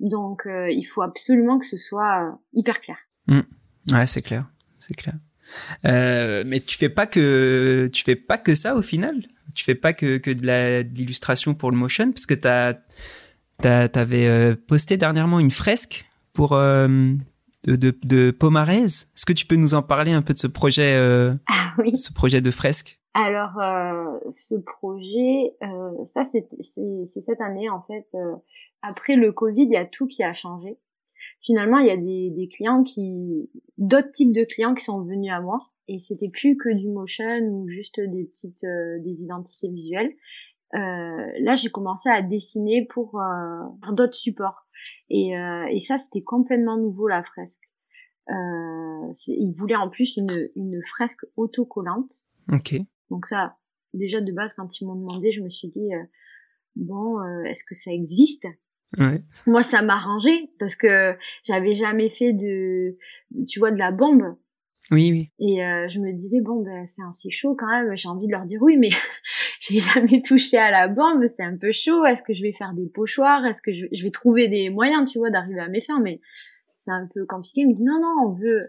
[0.00, 2.96] Donc, euh, il faut absolument que ce soit euh, hyper clair.
[3.28, 4.46] Ouais, c'est clair,
[4.80, 5.14] c'est clair.
[5.84, 9.16] Euh, mais tu fais pas que tu fais pas que ça au final?
[9.54, 12.10] Tu fais pas que que de l'illustration pour le motion?
[12.12, 12.74] Parce que t'as
[13.58, 16.88] t'avais posté dernièrement une fresque pour euh,
[17.64, 18.84] de, de de Pomarez.
[18.84, 21.94] Est-ce que tu peux nous en parler un peu de ce projet euh, Ah oui.
[21.96, 22.98] ce projet de fresque?
[23.14, 25.52] Alors, euh, ce projet,
[26.04, 28.06] ça, c'est cette année, en fait.
[28.86, 30.78] Après le Covid, il y a tout qui a changé.
[31.40, 33.50] Finalement, il y a des, des clients qui...
[33.76, 35.58] D'autres types de clients qui sont venus à moi.
[35.88, 38.64] Et c'était plus que du motion ou juste des petites...
[38.64, 40.12] euh, des identités visuelles.
[40.74, 44.66] Euh, là, j'ai commencé à dessiner pour, euh, pour d'autres supports.
[45.08, 47.62] Et, euh, et ça, c'était complètement nouveau, la fresque.
[48.30, 52.24] Euh, ils voulaient en plus une, une fresque autocollante.
[52.50, 52.76] Ok.
[53.10, 53.56] Donc ça,
[53.92, 56.02] déjà de base, quand ils m'ont demandé, je me suis dit, euh,
[56.74, 58.46] bon, euh, est-ce que ça existe?
[58.98, 59.22] Ouais.
[59.46, 62.96] Moi, ça m'arrangeait parce que j'avais jamais fait de,
[63.48, 64.36] tu vois, de la bombe.
[64.90, 65.30] Oui, oui.
[65.38, 67.96] Et euh, je me disais, bon, ben, c'est chaud quand même.
[67.96, 68.90] J'ai envie de leur dire oui, mais
[69.60, 72.04] j'ai jamais touché à la bombe, c'est un peu chaud.
[72.04, 75.10] Est-ce que je vais faire des pochoirs Est-ce que je, je vais trouver des moyens,
[75.10, 76.20] tu vois, d'arriver à mes fins Mais
[76.84, 77.62] c'est un peu compliqué.
[77.62, 78.60] Il me dit, non, non, on veut,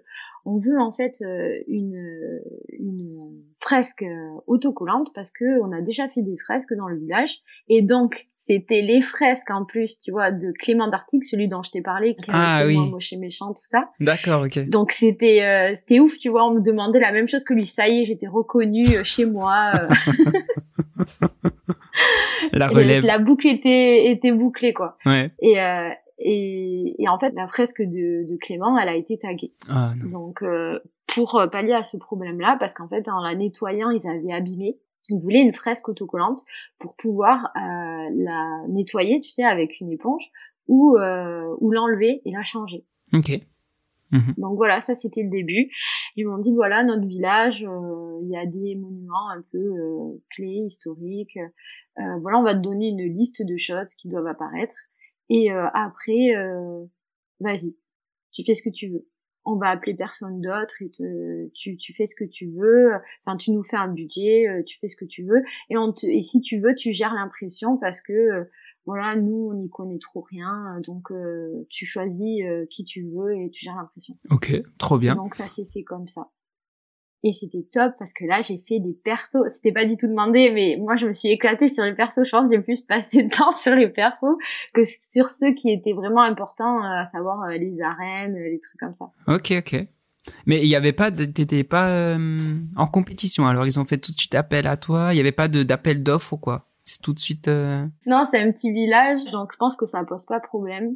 [0.45, 2.41] on veut en fait euh, une,
[2.79, 3.11] une
[3.59, 7.37] fresque euh, autocollante parce que on a déjà fait des fresques dans le village.
[7.67, 11.71] Et donc, c'était les fresques en plus, tu vois, de Clément d'Artic, celui dont je
[11.71, 12.77] t'ai parlé, qui Ah, oui.
[12.91, 13.89] moche et méchant, tout ça.
[13.99, 14.69] D'accord, ok.
[14.69, 17.65] Donc c'était euh, c'était ouf, tu vois, on me demandait la même chose que lui.
[17.65, 19.71] Ça y est, j'étais reconnue euh, chez moi.
[22.51, 23.03] La et relève.
[23.05, 24.97] la boucle était était bouclée quoi.
[25.05, 25.31] Ouais.
[25.41, 25.89] Et euh,
[26.27, 29.53] et, et en fait, la fresque de, de Clément, elle a été taguée.
[29.69, 30.09] Ah non.
[30.09, 34.07] Donc euh, pour euh, pallier à ce problème-là, parce qu'en fait, en la nettoyant, ils
[34.07, 34.79] avaient abîmé.
[35.09, 36.41] Ils voulaient une fresque autocollante
[36.79, 40.31] pour pouvoir euh, la nettoyer, tu sais, avec une éponge
[40.67, 42.85] ou euh, ou l'enlever et la changer.
[43.13, 43.39] Ok.
[44.11, 44.33] Mhm.
[44.37, 45.69] Donc voilà, ça c'était le début.
[46.15, 50.23] Ils m'ont dit voilà notre village, euh, il y a des monuments un peu euh,
[50.31, 51.37] clés historiques.
[51.37, 54.75] Euh, voilà, on va te donner une liste de choses qui doivent apparaître.
[55.29, 56.33] Et après,
[57.39, 57.75] vas-y,
[58.31, 59.07] tu fais ce que tu veux.
[59.47, 62.93] On va appeler personne d'autre et te, tu, tu fais ce que tu veux.
[63.23, 65.43] Enfin, tu nous fais un budget, tu fais ce que tu veux.
[65.69, 68.47] Et, on et si tu veux, tu gères l'impression parce que
[68.85, 73.35] voilà, nous, on n'y connaît trop rien, donc euh, tu choisis euh, qui tu veux
[73.35, 74.15] et tu gères l'impression.
[74.29, 75.15] Ok, trop bien.
[75.15, 76.29] donc ça s'est fait comme ça.
[77.25, 79.47] Et c'était top parce que là, j'ai fait des persos.
[79.49, 82.23] C'était pas du tout demandé, mais moi, je me suis éclatée sur les persos.
[82.23, 84.37] Je pense j'ai plus passé de temps sur les persos
[84.73, 88.93] que sur ceux qui étaient vraiment importants, euh, à savoir les arènes, les trucs comme
[88.93, 89.05] ça.
[89.27, 89.87] Ok, ok.
[90.45, 92.17] Mais il n'y avait pas, t'étais pas
[92.75, 93.45] en compétition.
[93.45, 95.09] Alors ils ont fait tout de suite appel à toi.
[95.11, 96.67] Il n'y avait pas d'appel d'offres ou quoi?
[96.83, 97.47] C'est tout de suite.
[97.47, 100.95] Euh, non, c'est un petit village, donc je pense que ça pose pas problème.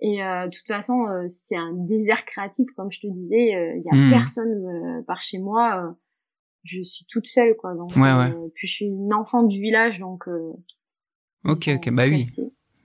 [0.00, 3.76] Et euh, de toute façon, euh, c'est un désert créatif, comme je te disais.
[3.76, 4.10] Il y a hmm.
[4.10, 5.96] personne par chez moi.
[6.64, 7.74] je suis toute seule, quoi.
[7.74, 8.34] Donc, ouais, ouais.
[8.54, 10.26] puis je suis une enfant du village, donc.
[11.44, 12.26] ok, ok, bah oui,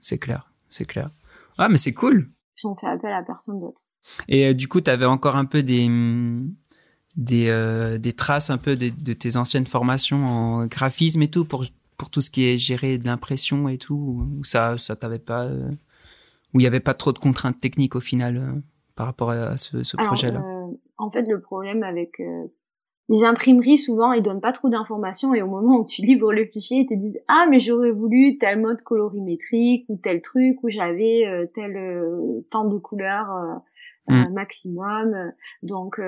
[0.00, 1.10] c'est clair, c'est clair.
[1.58, 2.30] Ah, mais c'est cool.
[2.62, 3.82] Ils ont fait appel à personne d'autre.
[4.28, 5.88] Et du coup, tu avais encore un peu des
[7.14, 11.66] des, des traces un peu de, de, tes anciennes formations en graphisme et tout pour
[12.02, 15.44] pour tout ce qui est géré de l'impression et tout ou ça ça t'avait pas
[15.44, 15.70] euh,
[16.54, 18.60] où il y avait pas trop de contraintes techniques au final euh,
[18.94, 20.66] par rapport à ce, projet là euh,
[20.98, 22.20] en fait le problème avec
[23.08, 26.44] les imprimeries souvent ils donnent pas trop d'informations et au moment où tu livres le
[26.46, 30.68] fichier ils te disent ah mais j'aurais voulu tel mode colorimétrique ou tel truc où
[30.68, 33.62] j'avais tel temps de couleurs
[34.08, 34.32] mm.
[34.32, 35.32] maximum.
[35.62, 36.00] Donc,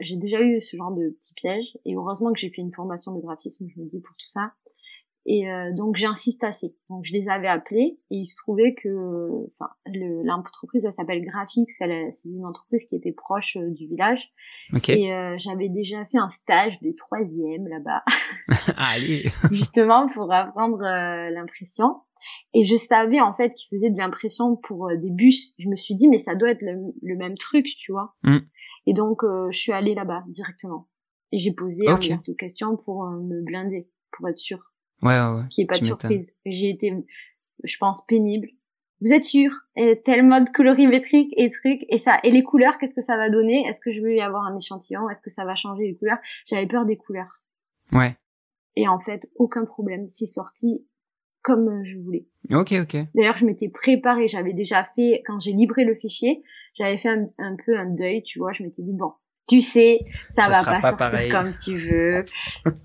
[0.00, 1.78] j'ai déjà eu ce genre de petits pièges.
[1.84, 4.52] Et heureusement que j'ai fait une formation de graphisme, je me dis, pour tout ça.
[5.28, 6.76] Et euh, donc j'insiste assez.
[6.88, 9.70] Donc je les avais appelés et il se trouvait que, enfin,
[10.24, 14.30] l'entreprise elle s'appelle Graphics, c'est une entreprise qui était proche euh, du village.
[14.88, 18.04] Et euh, j'avais déjà fait un stage de troisième là-bas.
[18.76, 19.24] Allez.
[19.50, 22.02] Justement pour apprendre l'impression.
[22.54, 25.54] Et je savais en fait qu'ils faisaient de l'impression pour des bus.
[25.58, 28.14] Je me suis dit mais ça doit être le, même truc, tu vois.
[28.22, 28.38] Mm.
[28.86, 30.86] Et donc je suis allée là-bas directement.
[31.32, 32.12] Et j'ai posé okay.
[32.12, 34.72] un de questions pour me blinder, pour être sûre.
[35.02, 36.34] Ouais, ouais, Qui est pas de surprise.
[36.44, 36.92] J'ai été,
[37.64, 38.48] je pense, pénible.
[39.02, 39.52] Vous êtes sûr?
[39.76, 43.28] Et Tel mode colorimétrique et truc et ça et les couleurs, qu'est-ce que ça va
[43.28, 43.66] donner?
[43.66, 45.10] Est-ce que je vais y avoir un échantillon?
[45.10, 46.18] Est-ce que ça va changer les couleurs?
[46.46, 47.42] J'avais peur des couleurs.
[47.92, 48.16] Ouais.
[48.74, 50.08] Et en fait, aucun problème.
[50.08, 50.82] C'est sorti
[51.42, 52.26] comme je voulais.
[52.50, 52.96] Ok, ok.
[53.14, 54.28] D'ailleurs, je m'étais préparée.
[54.28, 56.42] J'avais déjà fait quand j'ai livré le fichier,
[56.74, 58.52] j'avais fait un, un peu un deuil, tu vois.
[58.52, 59.12] Je m'étais dit bon,
[59.48, 60.00] tu sais,
[60.36, 62.24] ça, va pas, sortir comme tu veux.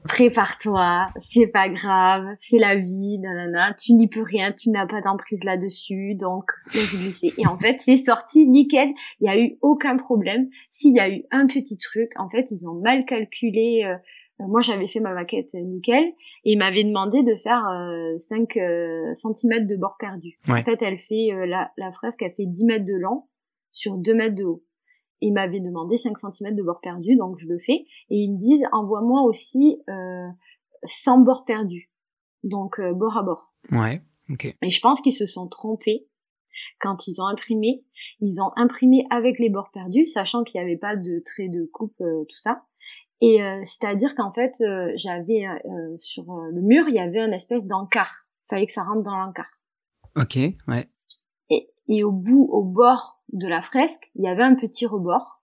[0.04, 3.74] Prépare-toi, c'est pas grave, c'est la vie, nanana.
[3.74, 7.98] Tu n'y peux rien, tu n'as pas d'emprise là-dessus, donc laisse Et en fait, c'est
[7.98, 8.90] sorti nickel.
[9.22, 10.50] Il y a eu aucun problème.
[10.70, 13.84] S'il y a eu un petit truc, en fait, ils ont mal calculé.
[13.84, 13.96] Euh,
[14.40, 16.04] euh, moi, j'avais fait ma maquette nickel
[16.46, 17.64] et ils m'avaient demandé de faire
[18.20, 20.38] 5 euh, cm de bord perdu.
[20.48, 23.24] En fait, elle fait la, la fresque, elle fait 10 mètres de long
[23.72, 24.64] sur 2 mètres de haut
[25.22, 27.86] il m'avait demandé 5 cm de bord perdu, donc je le fais.
[28.10, 30.28] Et ils me disent, envoie-moi aussi euh,
[30.84, 31.92] 100 bords perdus,
[32.44, 33.54] donc euh, bord à bord.
[33.72, 34.56] Ouais, ok.
[34.62, 36.08] Et je pense qu'ils se sont trompés
[36.80, 37.86] quand ils ont imprimé.
[38.20, 41.66] Ils ont imprimé avec les bords perdus, sachant qu'il n'y avait pas de trait de
[41.72, 42.64] coupe, euh, tout ça.
[43.22, 44.54] Et euh, c'est-à-dire qu'en fait,
[44.96, 45.46] j'avais
[46.00, 48.26] sur le mur, il y avait une espèce d'encart.
[48.50, 49.60] Fallait que ça rentre dans l'encart.
[50.16, 50.90] Ok, ouais.
[51.52, 55.42] Et, et au bout, au bord de la fresque, il y avait un petit rebord.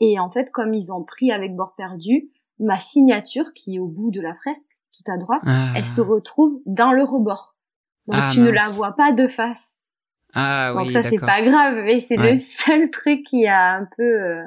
[0.00, 3.86] Et en fait, comme ils ont pris avec bord perdu, ma signature, qui est au
[3.86, 5.72] bout de la fresque, tout à droite, ah.
[5.76, 7.56] elle se retrouve dans le rebord.
[8.06, 9.76] Donc ah, tu ne la vois pas de face.
[10.32, 14.02] Ah Donc ça, c'est pas grave, mais c'est le seul truc qui a un peu...
[14.02, 14.42] Euh,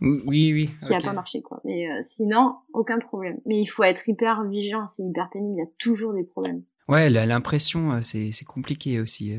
[0.00, 0.70] oui, oui.
[0.86, 1.60] Qui a pas marché, quoi.
[1.64, 3.38] Mais euh, sinon, aucun problème.
[3.46, 6.62] Mais il faut être hyper vigilant, c'est hyper pénible, il y a toujours des problèmes.
[6.88, 9.36] Ouais, l'impression, euh, c'est compliqué aussi.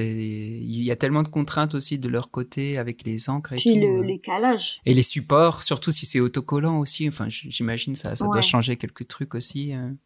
[0.00, 3.74] Il y a tellement de contraintes aussi de leur côté avec les encres et Puis
[3.74, 3.80] tout.
[3.80, 4.80] Le, les calages.
[4.86, 7.08] Et les supports, surtout si c'est autocollant aussi.
[7.08, 9.72] Enfin, j'imagine ça, ça doit changer quelques trucs aussi.
[9.72, 9.96] Hein.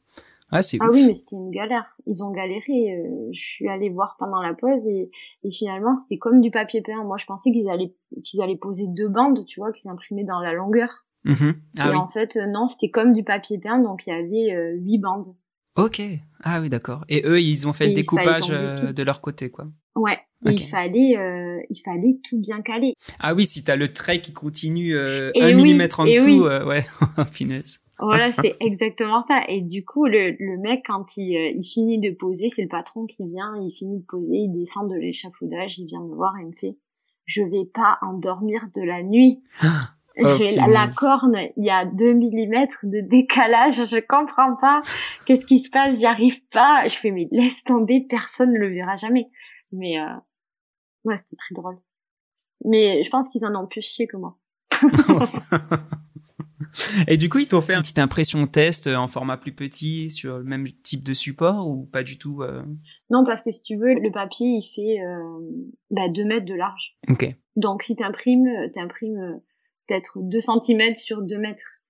[0.53, 1.97] Ah, c'est ah oui, mais c'était une galère.
[2.07, 2.95] Ils ont galéré.
[2.95, 5.11] Euh, je suis allée voir pendant la pause et,
[5.43, 7.03] et finalement c'était comme du papier peint.
[7.03, 10.39] Moi, je pensais qu'ils allaient qu'ils allaient poser deux bandes, tu vois, qu'ils imprimaient dans
[10.39, 11.05] la longueur.
[11.79, 14.55] Ah, et en fait, euh, non, c'était comme du papier peint, donc il y avait
[14.55, 15.35] euh, huit bandes.
[15.77, 16.03] Ok.
[16.43, 17.05] Ah oui, d'accord.
[17.09, 19.67] Et eux, ils ont fait le découpage euh, de leur côté, quoi.
[19.95, 20.19] Ouais.
[20.45, 22.95] Il fallait, euh, il fallait tout bien caler.
[23.19, 26.87] Ah oui, si t'as le trait qui continue euh, un millimètre en dessous, ouais,
[27.19, 27.81] oh, punaise.
[27.99, 29.43] Voilà, c'est exactement ça.
[29.49, 33.07] Et du coup, le, le mec, quand il, il finit de poser, c'est le patron
[33.07, 36.43] qui vient, il finit de poser, il descend de l'échafaudage, il vient me voir et
[36.43, 36.77] il me fait,
[37.25, 39.43] je vais pas endormir de la nuit.
[40.19, 40.39] Oh,
[40.69, 44.81] la corne, il y a 2 mm de décalage, je comprends pas.
[45.27, 45.99] Qu'est-ce qui se passe?
[45.99, 46.89] J'y arrive pas.
[46.89, 49.29] Je fais mais laisse tomber, personne ne le verra jamais.
[49.73, 50.15] Mais euh,
[51.05, 51.79] ouais, c'était très drôle.
[52.65, 54.39] Mais je pense qu'ils en ont plus chier que moi.
[57.09, 60.39] Et du coup, ils t'ont fait une petite impression test en format plus petit sur
[60.39, 62.63] le même type de support ou pas du tout euh?
[63.11, 65.41] Non, parce que si tu veux, le papier, il fait euh,
[65.91, 66.97] bah, 2 mètres de large.
[67.09, 67.35] Ok.
[67.57, 69.41] Donc si t'imprimes, t'imprimes
[69.87, 71.81] peut-être 2 cm sur 2 mètres.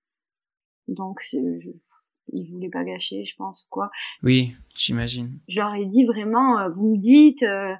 [0.87, 1.37] Donc, je,
[2.33, 3.89] ils voulaient pas gâcher, je pense, quoi.
[4.23, 5.39] Oui, j'imagine.
[5.47, 7.73] Je leur ai dit vraiment, euh, vous me dites, euh,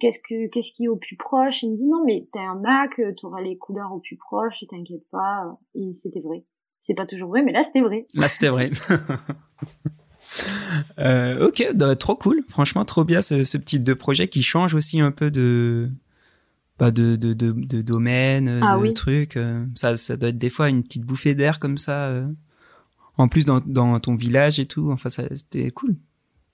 [0.00, 1.62] qu'est-ce que qu'est-ce qui est au plus proche?
[1.62, 4.64] Ils me dit non, mais t'as un Mac, euh, t'auras les couleurs au plus proche,
[4.68, 5.58] t'inquiète pas.
[5.74, 6.44] Et c'était vrai.
[6.80, 8.06] C'est pas toujours vrai, mais là c'était vrai.
[8.14, 8.70] Là c'était vrai.
[11.40, 12.44] ok, bah, trop cool.
[12.48, 15.90] Franchement, trop bien ce, ce type de projet qui change aussi un peu de
[16.78, 19.36] pas de, de, de, de domaine, ah de trucs.
[19.36, 22.06] Euh, ça, ça doit être des fois une petite bouffée d'air comme ça.
[22.06, 22.26] Euh.
[23.16, 24.90] En plus, dans, dans ton village et tout.
[24.92, 25.96] Enfin, c'était cool.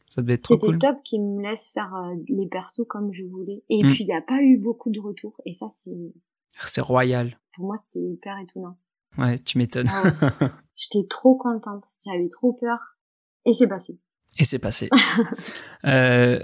[0.09, 0.75] Ça devait être trop cool.
[0.75, 3.63] C'était top qu'ils me laissent faire euh, les persos comme je voulais.
[3.69, 3.93] Et mm.
[3.93, 5.35] puis, il n'y a pas eu beaucoup de retours.
[5.45, 6.15] Et ça, c'est...
[6.61, 7.39] C'est royal.
[7.55, 8.79] Pour moi, c'était hyper étonnant.
[9.19, 9.91] Ouais, tu m'étonnes.
[9.91, 11.85] Ah J'étais trop contente.
[12.07, 12.97] J'avais trop peur.
[13.45, 13.99] Et c'est passé.
[14.39, 14.89] Et c'est passé.
[15.85, 16.41] euh,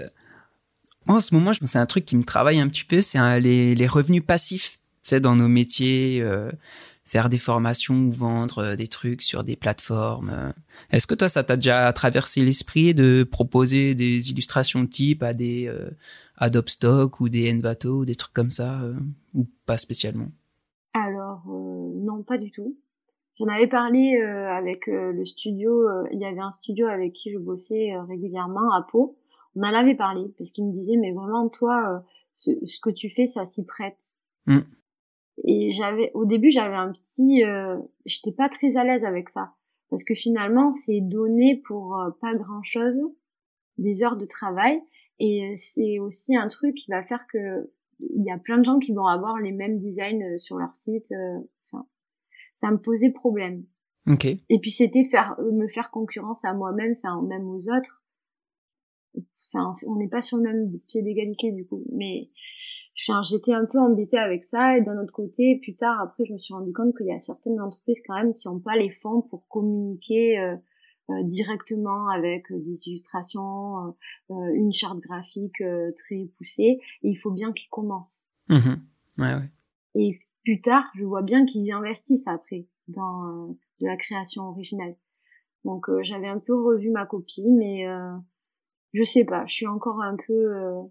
[1.07, 4.23] en ce moment, c'est un truc qui me travaille un petit peu, c'est les, revenus
[4.25, 4.77] passifs.
[5.03, 6.51] Tu sais, dans nos métiers, euh,
[7.03, 10.29] faire des formations ou vendre euh, des trucs sur des plateformes.
[10.29, 10.51] Euh.
[10.91, 15.73] Est-ce que toi, ça t'a déjà traversé l'esprit de proposer des illustrations type à des
[16.37, 18.79] Adobe Stock ou des Envato des trucs comme ça,
[19.33, 20.27] ou pas spécialement?
[20.93, 22.77] Alors, non, pas du tout.
[23.39, 25.87] J'en avais parlé avec le studio.
[26.11, 29.17] il y avait un studio avec qui je bossais régulièrement à Pau
[29.55, 31.99] on en avait parlé parce qu'il me disait mais vraiment toi euh,
[32.35, 34.15] ce, que tu fais ça s'y prête.
[34.47, 34.61] Mm.
[35.43, 39.53] et j'avais au début j'avais un petit euh, j'étais pas très à l'aise avec ça.
[39.89, 42.95] Parce que finalement c'est donné pour euh, pas grand chose
[43.77, 44.81] des heures de travail.
[45.19, 48.79] Et c'est aussi un truc qui va faire que il y a plein de gens
[48.79, 51.13] qui vont avoir les mêmes designs sur leur site
[51.67, 51.85] enfin
[52.55, 53.65] ça me posait problème.
[54.07, 54.41] Okay.
[54.49, 58.00] et puis c'était faire me faire concurrence à moi-même enfin même aux autres
[59.53, 61.83] enfin on n'est pas sur le même pied d'égalité du coup.
[61.91, 62.29] Mais
[62.95, 64.77] j'étais un peu embêtée avec ça.
[64.77, 67.19] Et d'un autre côté plus tard après je me suis rendu compte qu'il y a
[67.19, 70.55] certaines entreprises quand même qui n'ont pas les fonds pour communiquer euh,
[71.09, 73.95] euh, directement avec euh, des illustrations
[74.29, 75.61] une charte graphique
[75.95, 76.79] très poussée.
[77.03, 78.25] Et il faut bien qu'ils commencent.
[78.49, 78.75] Mmh
[79.17, 79.49] ouais, ouais.
[79.95, 84.95] et plus tard je vois bien qu'ils investissent après dans de la création originale.
[85.63, 87.85] Donc j'avais un peu revu ma copie mais
[88.93, 90.81] je sais pas, je suis encore un peu euh,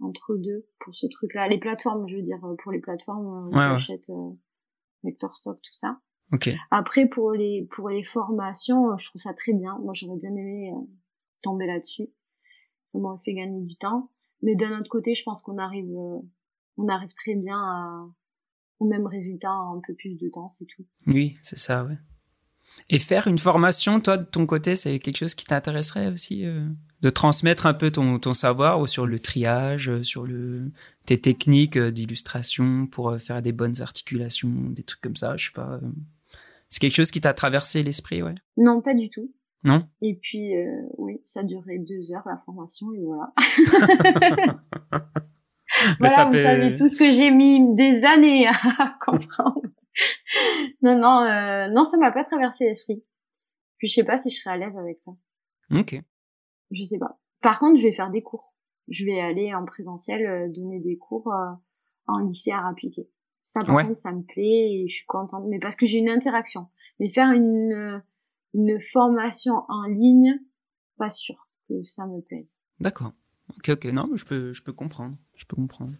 [0.00, 1.48] entre deux pour ce truc-là.
[1.48, 4.10] Les plateformes, je veux dire, euh, pour les plateformes, on achète
[5.04, 5.98] Vector Stock, tout ça.
[6.32, 6.56] Okay.
[6.70, 9.78] Après, pour les pour les formations, je trouve ça très bien.
[9.78, 10.80] Moi, j'aurais bien aimé euh,
[11.42, 12.08] tomber là-dessus.
[12.92, 14.10] Ça m'aurait fait gagner du temps.
[14.42, 15.90] Mais d'un autre côté, je pense qu'on arrive
[16.78, 18.06] on arrive très bien à,
[18.78, 20.86] au même résultat en un peu plus de temps, c'est tout.
[21.06, 21.98] Oui, c'est ça, ouais.
[22.90, 26.44] Et faire une formation, toi, de ton côté, c'est quelque chose qui t'intéresserait aussi
[27.00, 30.70] de transmettre un peu ton, ton savoir sur le triage, sur le,
[31.06, 35.52] tes techniques d'illustration pour euh, faire des bonnes articulations, des trucs comme ça, je sais
[35.54, 35.78] pas.
[35.82, 35.88] Euh.
[36.68, 38.34] C'est quelque chose qui t'a traversé l'esprit, ouais?
[38.58, 39.32] Non, pas du tout.
[39.64, 39.86] Non?
[40.02, 43.32] Et puis, euh, oui, ça durait deux heures la formation et voilà.
[45.98, 49.62] voilà, vous savez tout ce que j'ai mis des années à comprendre.
[50.82, 53.02] non, non, euh, non, ça m'a pas traversé l'esprit.
[53.78, 55.12] Puis je sais pas si je serais à l'aise avec ça.
[55.70, 56.00] Ok.
[56.70, 57.18] Je sais pas.
[57.40, 58.54] Par contre, je vais faire des cours.
[58.88, 61.52] Je vais aller en présentiel euh, donner des cours euh,
[62.06, 63.08] en lycée à appliquer.
[63.44, 65.44] Ça, par contre, ça me plaît et je suis contente.
[65.48, 66.68] Mais parce que j'ai une interaction.
[66.98, 67.98] Mais faire une, euh,
[68.54, 70.38] une formation en ligne,
[70.98, 72.58] pas sûr que ça me plaise.
[72.80, 73.12] D'accord.
[73.56, 73.84] Ok, ok.
[73.86, 75.16] Non, je peux, je peux comprendre.
[75.34, 75.94] Je peux comprendre.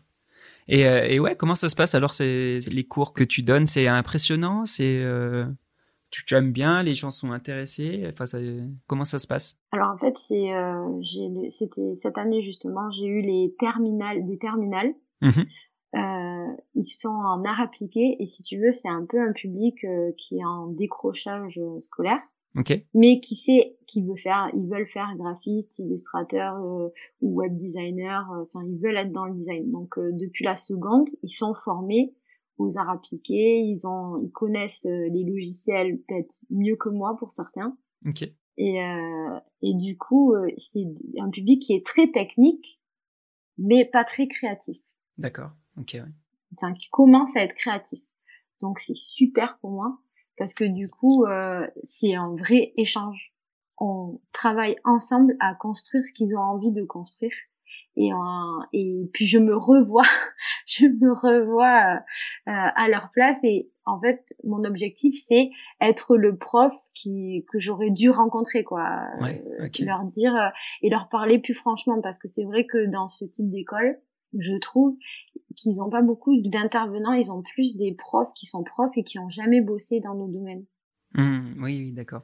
[0.68, 3.66] Et, et ouais, comment ça se passe alors c'est les cours que tu donnes?
[3.66, 5.03] C'est impressionnant C'est
[6.11, 8.07] tu, aimes bien, les gens sont intéressés.
[8.11, 8.39] Enfin, ça,
[8.86, 9.59] comment ça se passe?
[9.72, 11.03] Alors en fait, c'est euh,
[11.51, 14.95] c'était cette année justement, j'ai eu les terminales, des terminales.
[15.20, 15.43] Mmh
[15.97, 19.84] euh, ils sont en art appliqué et si tu veux, c'est un peu un public
[19.84, 22.20] euh, qui est en décrochage euh, scolaire.
[22.59, 22.86] Okay.
[22.92, 26.88] Mais qui sait, qui veut faire, ils veulent faire graphiste, illustrateur euh,
[27.20, 28.28] ou web designer.
[28.42, 29.70] Enfin, ils veulent être dans le design.
[29.70, 32.14] Donc depuis la seconde, ils sont formés
[32.59, 37.30] aux arts appliqués, ils ont, ils connaissent euh, les logiciels peut-être mieux que moi pour
[37.30, 37.76] certains.
[38.06, 38.22] Ok.
[38.56, 40.84] Et euh, et du coup, euh, c'est
[41.18, 42.80] un public qui est très technique,
[43.56, 44.78] mais pas très créatif.
[45.16, 45.52] D'accord.
[45.78, 45.92] Ok.
[45.94, 46.02] Ouais.
[46.56, 48.04] enfin qui commencent à être créatifs.
[48.61, 49.98] Donc c'est super pour moi
[50.39, 53.32] parce que du coup euh, c'est un vrai échange.
[53.80, 57.34] On travaille ensemble à construire ce qu'ils ont envie de construire.
[57.97, 58.11] Et
[58.72, 60.07] et puis je me revois
[60.66, 61.99] je me revois euh,
[62.47, 63.39] à leur place.
[63.43, 69.03] Et en fait mon objectif c'est être le prof qui que j'aurais dû rencontrer quoi.
[69.20, 69.45] Ouais,
[69.80, 70.49] leur dire euh,
[70.82, 72.01] et leur parler plus franchement.
[72.01, 73.99] Parce que c'est vrai que dans ce type d'école
[74.37, 74.97] je trouve
[75.57, 79.18] qu'ils n'ont pas beaucoup d'intervenants ils ont plus des profs qui sont profs et qui
[79.18, 80.64] ont jamais bossé dans nos domaines.
[81.14, 82.22] Mmh, oui oui d'accord.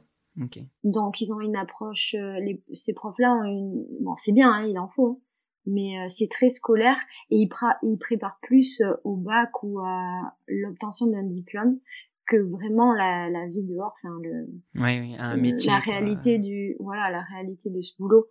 [0.83, 4.51] Donc ils ont une approche euh, les, ces profs là ont une bon c'est bien
[4.51, 5.19] hein, il en faut hein
[5.65, 6.97] mais euh, c'est très scolaire
[7.29, 7.49] et il,
[7.83, 11.79] il prépare plus euh, au bac ou à l'obtention d'un diplôme
[12.27, 16.75] que vraiment la, la vie dehors, enfin le, oui, oui, un métier, la réalité du,
[16.79, 18.27] voilà, la réalité de ce boulot.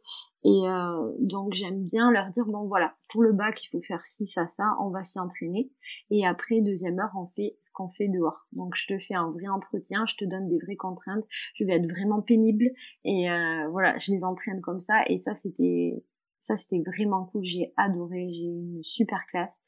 [0.47, 4.05] Et euh, donc j'aime bien leur dire bon voilà, pour le bac il faut faire
[4.05, 5.71] ci ça ça, on va s'y entraîner.
[6.11, 8.47] Et après deuxième heure on fait ce qu'on fait dehors.
[8.53, 11.25] Donc je te fais un vrai entretien, je te donne des vraies contraintes,
[11.55, 12.71] je vais être vraiment pénible
[13.05, 15.03] et euh, voilà, je les entraîne comme ça.
[15.09, 16.05] Et ça c'était
[16.45, 17.43] ça, c'était vraiment cool.
[17.43, 18.29] J'ai adoré.
[18.31, 19.59] J'ai eu une super classe.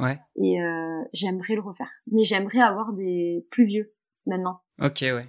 [0.00, 0.18] Ouais.
[0.36, 1.90] Et euh, j'aimerais le refaire.
[2.10, 3.92] Mais j'aimerais avoir des plus vieux
[4.26, 4.60] maintenant.
[4.80, 5.26] Ok, ouais.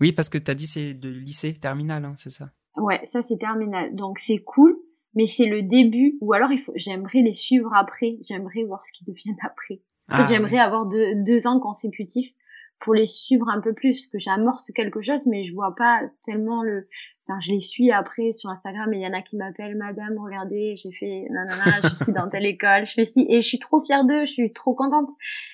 [0.00, 2.50] Oui, parce que tu as dit c'est de lycée terminal, hein, c'est ça?
[2.76, 3.94] Ouais, ça c'est terminal.
[3.94, 4.76] Donc c'est cool,
[5.14, 6.18] mais c'est le début.
[6.20, 8.18] Ou alors il faut, j'aimerais les suivre après.
[8.22, 9.80] J'aimerais voir ce qu'ils deviennent après.
[10.08, 12.32] Ah, j'aimerais avoir deux, deux ans consécutifs
[12.80, 16.62] pour les suivre un peu plus, que j'amorce quelque chose, mais je vois pas tellement
[16.62, 16.88] le,
[17.28, 20.18] enfin, je les suis après sur Instagram et il y en a qui m'appellent Madame,
[20.18, 23.58] regardez, j'ai fait nanana, je suis dans telle école, je fais ci, et je suis
[23.58, 25.10] trop fière d'eux, je suis trop contente,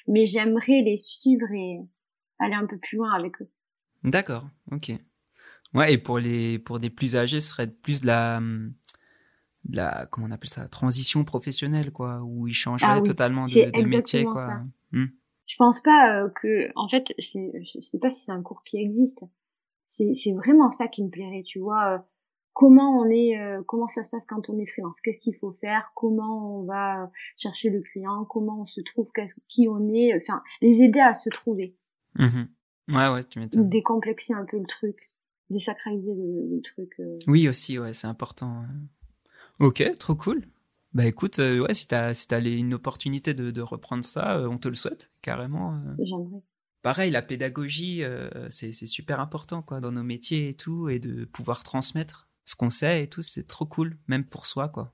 [0.06, 1.80] mais j'aimerais les suivre et
[2.38, 3.48] aller un peu plus loin avec eux.
[4.04, 4.92] D'accord, ok.
[5.74, 10.06] Ouais, et pour les, pour des plus âgés, ce serait plus de la, de la,
[10.10, 14.24] comment on appelle ça, transition professionnelle, quoi, où ils changeraient ah totalement de, de métier,
[14.24, 14.60] quoi.
[14.90, 15.06] Hmm.
[15.46, 18.78] Je pense pas euh, que, en fait, je sais pas si c'est un cours qui
[18.78, 19.22] existe.
[19.94, 21.94] C'est, vraiment ça qui me plairait, tu vois.
[21.94, 21.98] Euh,
[22.52, 25.52] comment on est, euh, comment ça se passe quand on est freelance Qu'est-ce qu'il faut
[25.60, 25.92] faire?
[25.94, 28.24] Comment on va chercher le client?
[28.24, 29.08] Comment on se trouve?
[29.48, 30.14] Qui on est?
[30.16, 31.76] Enfin, les aider à se trouver.
[32.18, 32.44] Mmh
[32.88, 33.68] ouais, ouais, tu m'étonnes.
[33.68, 34.98] Décomplexer un peu le truc,
[35.50, 36.94] désacraliser le, le truc.
[37.26, 38.64] Oui, aussi, ouais, c'est important.
[39.60, 40.42] Ok, trop cool.
[40.94, 44.48] Bah écoute, euh, ouais, si t'as si as une opportunité de, de reprendre ça, euh,
[44.48, 45.74] on te le souhaite carrément.
[45.74, 45.94] Euh.
[45.98, 46.42] J'aimerais.
[46.82, 48.02] Pareil, la pédagogie,
[48.50, 52.70] c'est super important quoi dans nos métiers et tout, et de pouvoir transmettre ce qu'on
[52.70, 54.92] sait et tout, c'est trop cool, même pour soi quoi.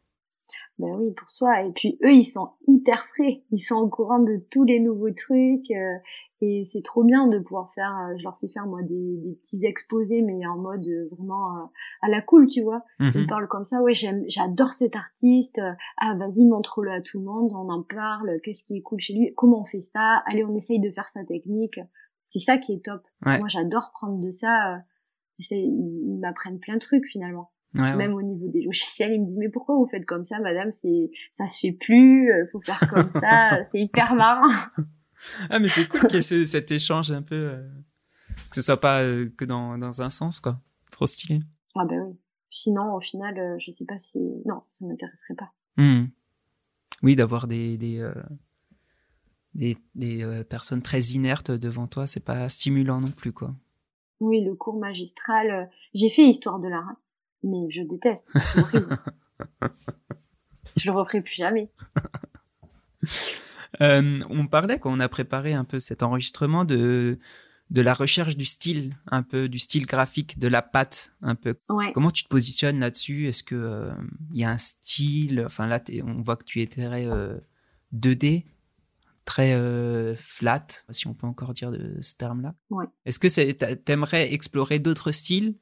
[0.79, 1.63] Ben oui, pour soi.
[1.65, 3.43] Et puis eux, ils sont hyper frais.
[3.51, 5.73] Ils sont au courant de tous les nouveaux trucs.
[6.41, 9.35] Et c'est trop bien de pouvoir faire, euh, je leur fais faire moi des, des
[9.43, 11.65] petits exposés, mais en mode euh, vraiment euh,
[12.01, 12.85] à la cool, tu vois.
[13.01, 13.27] Ils me mhm.
[13.27, 15.61] parlent comme ça, ouais, j'aime, j'adore cet artiste.
[15.97, 18.41] Ah, vas-y, montre-le à tout le monde, on en parle.
[18.45, 19.35] Qu'est-ce qui est cool chez lui?
[19.37, 20.23] Comment on fait ça?
[20.27, 21.81] Allez, on essaye de faire sa technique.
[22.25, 23.03] C'est ça qui est top.
[23.27, 24.81] Moi, j'adore prendre de ça.
[25.51, 27.51] ils, m'apprennent plein de trucs finalement.
[27.75, 30.73] Même au niveau des logiciels, ils me disent mais pourquoi vous faites comme ça, madame?
[30.73, 32.33] C'est ça se fait plus.
[32.51, 33.63] Faut faire comme ça.
[33.71, 34.53] c'est hyper marrant.
[35.51, 37.69] ah, mais c'est cool qu'il y ait cet échange un peu, euh,
[38.49, 40.61] que ce soit pas euh, que dans, dans un sens, quoi.
[40.91, 41.41] Trop stylé.
[41.77, 42.17] Ah, ben oui.
[42.51, 44.19] Sinon, au final, euh, je sais pas si.
[44.47, 45.53] Non, ça m'intéresserait pas.
[45.77, 46.07] Hmm.
[47.03, 47.77] Oui, d'avoir des.
[47.77, 48.11] des
[49.55, 53.57] des, des personnes très inertes devant toi, c'est pas stimulant non plus, quoi.
[54.21, 56.97] Oui, le cours magistral, j'ai fait histoire de l'art, hein,
[57.43, 58.29] mais je déteste.
[60.77, 61.71] je le referai plus jamais.
[63.83, 67.19] Euh, on parlait quand on a préparé un peu cet enregistrement de
[67.71, 71.55] de la recherche du style, un peu du style graphique, de la patte, un peu.
[71.93, 73.29] Comment tu te positionnes là-dessus?
[73.29, 73.93] Est-ce que euh,
[74.33, 75.43] il y a un style?
[75.45, 77.07] Enfin là, on voit que tu es très
[77.95, 78.49] 2D, euh,
[79.27, 82.55] très flat, si on peut encore dire de ce terme-là.
[83.05, 85.55] Est-ce que t'aimerais explorer d'autres styles?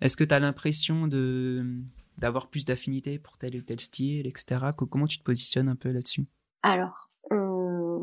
[0.00, 1.82] Est-ce que tu as l'impression de
[2.18, 4.66] d'avoir plus d'affinité pour tel ou tel style, etc.
[4.76, 6.26] Comment tu te positionnes un peu là-dessus?
[6.62, 7.98] Alors, euh,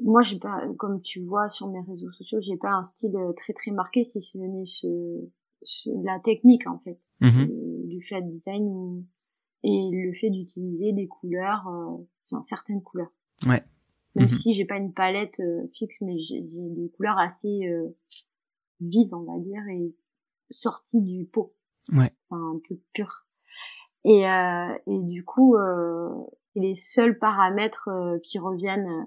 [0.00, 3.32] moi, j'ai pas, comme tu vois sur mes réseaux sociaux, j'ai pas un style euh,
[3.32, 4.86] très très marqué, si ce n'est ce,
[6.04, 9.04] la technique en fait, mmh euh, du flat design
[9.62, 13.12] et le fait d'utiliser des couleurs, enfin, certaines couleurs.
[13.46, 13.62] Ouais.
[14.14, 15.40] Même mmh si j'ai pas une palette
[15.72, 17.60] fixe, mais j'ai des couleurs assez
[18.80, 19.94] vives, on va dire, et
[20.54, 21.52] sorties du pot.
[21.92, 22.12] Ouais.
[22.30, 23.26] Enfin, un peu pures.
[24.04, 25.56] Et, et du coup,
[26.54, 28.86] les seuls paramètres euh, qui reviennent.
[28.86, 29.04] Euh,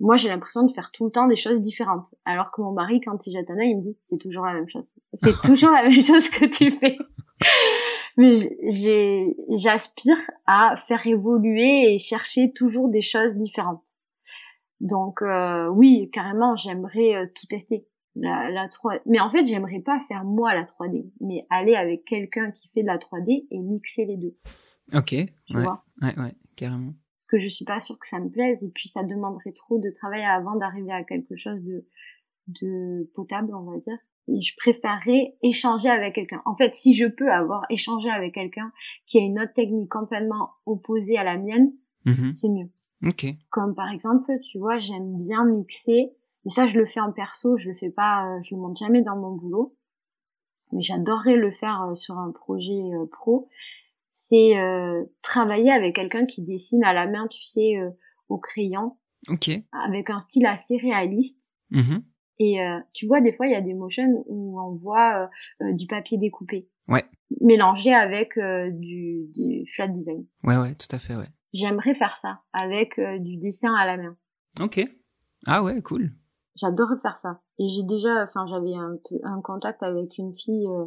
[0.00, 2.06] moi, j'ai l'impression de faire tout le temps des choses différentes.
[2.24, 4.54] Alors que mon mari, quand il jette un œil, il me dit, c'est toujours la
[4.54, 4.86] même chose.
[5.14, 6.96] C'est toujours la même chose que tu fais.
[8.16, 8.36] Mais
[8.70, 10.16] j'ai, j'aspire
[10.46, 13.84] à faire évoluer et chercher toujours des choses différentes.
[14.80, 17.86] Donc euh, oui, carrément, j'aimerais euh, tout tester.
[18.16, 22.04] La, la 3 mais en fait j'aimerais pas faire moi la 3D mais aller avec
[22.04, 24.36] quelqu'un qui fait de la 3D et mixer les deux.
[24.92, 25.14] Ok
[25.46, 26.92] tu ouais, vois ouais ouais carrément.
[27.16, 29.78] Parce que je suis pas sûre que ça me plaise et puis ça demanderait trop
[29.78, 31.86] de travail avant d'arriver à quelque chose de
[32.48, 33.96] de potable on va dire.
[34.26, 36.42] Et je préférerais échanger avec quelqu'un.
[36.46, 38.72] En fait si je peux avoir échangé avec quelqu'un
[39.06, 41.72] qui a une autre technique complètement opposée à la mienne
[42.06, 42.32] mm-hmm.
[42.32, 42.70] c'est mieux.
[43.06, 43.26] Ok.
[43.50, 46.10] Comme par exemple tu vois j'aime bien mixer
[46.44, 48.78] mais ça, je le fais en perso, je le fais pas, euh, je le montre
[48.78, 49.76] jamais dans mon boulot.
[50.72, 53.48] Mais j'adorerais le faire euh, sur un projet euh, pro.
[54.12, 54.52] C'est
[55.22, 57.76] travailler avec quelqu'un qui dessine à la main, tu sais,
[58.28, 58.98] au crayon.
[59.28, 59.50] Ok.
[59.72, 61.50] Avec un style assez réaliste.
[61.72, 62.02] Mm-hmm.
[62.40, 62.58] Et
[62.92, 65.30] tu vois, des fois, il y a des motions où on voit
[65.72, 66.68] du papier découpé.
[66.86, 67.06] Ouais.
[67.40, 70.26] Mélangé avec du, du flat design.
[70.44, 71.28] Ouais, ouais, tout à fait, ouais.
[71.54, 74.16] J'aimerais faire ça avec du dessin à la main.
[74.60, 74.86] Ok.
[75.46, 76.12] Ah ouais, cool.
[76.56, 77.40] J'adorais faire ça.
[77.58, 80.86] Et j'ai déjà, enfin, j'avais un peu un contact avec une fille euh,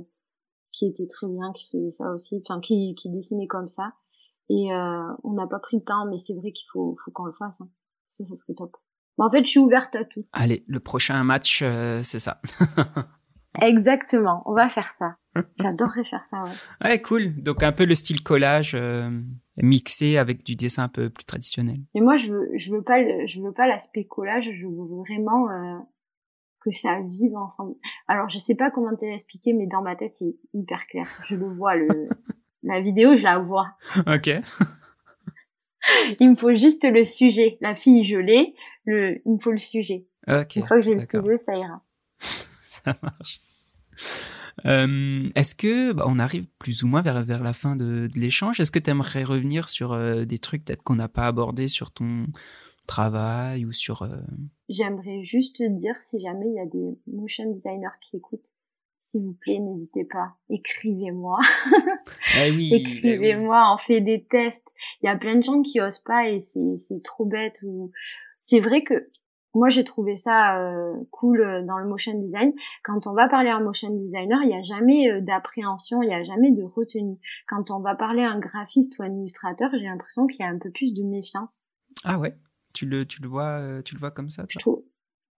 [0.72, 3.93] qui était très bien, qui faisait ça aussi, enfin, qui, qui dessinait comme ça.
[4.49, 7.26] Et euh, on n'a pas pris le temps, mais c'est vrai qu'il faut, faut qu'on
[7.26, 7.61] le fasse.
[7.61, 7.70] Hein.
[8.09, 8.76] Ça, ça serait top.
[9.18, 10.26] en fait, je suis ouverte à tout.
[10.34, 12.41] Allez, le prochain match, euh, c'est ça.
[13.61, 15.16] Exactement, on va faire ça.
[15.59, 16.51] J'adorerais faire ça, ouais.
[16.84, 17.41] Ouais, cool.
[17.41, 19.11] Donc un peu le style collage euh,
[19.62, 21.78] mixé avec du dessin un peu plus traditionnel.
[21.93, 24.51] Mais moi, je veux, je veux pas, je veux pas l'aspect collage.
[24.51, 25.78] Je veux vraiment euh,
[26.62, 27.76] que ça vive ensemble.
[28.08, 31.06] Alors, je sais pas comment te l'expliquer, mais dans ma tête, c'est hyper clair.
[31.28, 31.88] Je le vois, le,
[32.64, 33.68] la vidéo, je la vois.
[34.08, 34.30] Ok.
[36.20, 37.58] il me faut juste le sujet.
[37.62, 38.56] La fille, je l'ai.
[38.86, 40.08] Le, il me faut le sujet.
[40.28, 40.56] Ok.
[40.56, 41.82] Une fois que j'ai le sujet, ça ira.
[42.18, 43.39] ça marche.
[44.66, 48.20] Euh, est-ce que bah, on arrive plus ou moins vers vers la fin de, de
[48.20, 48.60] l'échange?
[48.60, 51.91] Est-ce que tu aimerais revenir sur euh, des trucs peut-être qu'on n'a pas abordé sur
[51.91, 52.28] ton
[52.88, 54.18] travail ou sur euh...
[54.70, 58.51] J'aimerais juste te dire si jamais il y a des motion designers qui écoutent,
[58.99, 61.39] s'il vous plaît, n'hésitez pas, écrivez-moi.
[62.38, 64.68] Eh oui, écrivez-moi, on fait des tests.
[65.01, 67.91] Il y a plein de gens qui osent pas et c'est c'est trop bête ou
[68.41, 69.10] c'est vrai que
[69.54, 72.54] moi j'ai trouvé ça euh, cool euh, dans le motion design.
[72.84, 76.08] Quand on va parler à un motion designer, il n'y a jamais euh, d'appréhension, il
[76.08, 77.18] n'y a jamais de retenue.
[77.47, 80.49] Quand on va parler à un graphiste ou un illustrateur, j'ai l'impression qu'il y a
[80.49, 81.64] un peu plus de méfiance.
[82.04, 82.36] Ah ouais,
[82.74, 84.80] tu le tu le vois tu le vois comme ça toi?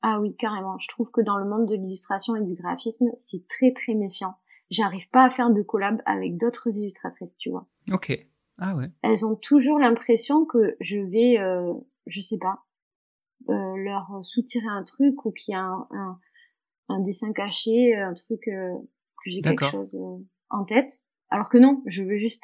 [0.01, 0.77] Ah oui, carrément.
[0.77, 4.35] Je trouve que dans le monde de l'illustration et du graphisme, c'est très très méfiant.
[4.69, 7.67] J'arrive pas à faire de collab avec d'autres illustratrices, tu vois.
[7.91, 8.27] Ok.
[8.57, 8.91] Ah ouais.
[9.01, 11.73] Elles ont toujours l'impression que je vais, euh,
[12.07, 12.64] je sais pas,
[13.49, 16.19] euh, leur soutirer un truc ou qu'il y a un, un,
[16.89, 18.73] un, dessin caché, un truc euh,
[19.23, 20.91] que j'ai quelque chose euh, en tête.
[21.29, 22.43] Alors que non, je veux juste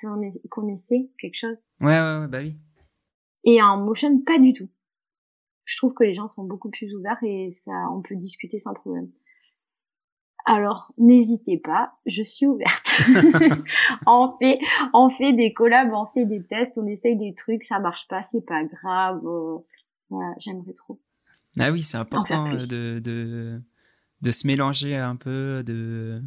[0.49, 1.59] qu'on essaie quelque chose.
[1.79, 2.57] Ouais, ouais, ouais, bah oui.
[3.43, 4.69] Et en motion, pas du tout.
[5.65, 8.73] Je trouve que les gens sont beaucoup plus ouverts et ça, on peut discuter sans
[8.73, 9.09] problème.
[10.45, 12.87] Alors, n'hésitez pas, je suis ouverte.
[14.07, 14.59] on fait,
[14.93, 18.21] on fait des collabs, on fait des tests, on essaye des trucs, ça marche pas,
[18.23, 19.21] c'est pas grave.
[20.11, 20.99] Voilà, j'aimerais trop.
[21.59, 23.61] Ah oui, c'est important de, de,
[24.21, 26.21] de se mélanger un peu, de,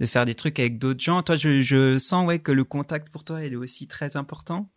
[0.00, 1.22] de faire des trucs avec d'autres gens.
[1.22, 4.70] Toi, je, je sens ouais que le contact pour toi il est aussi très important.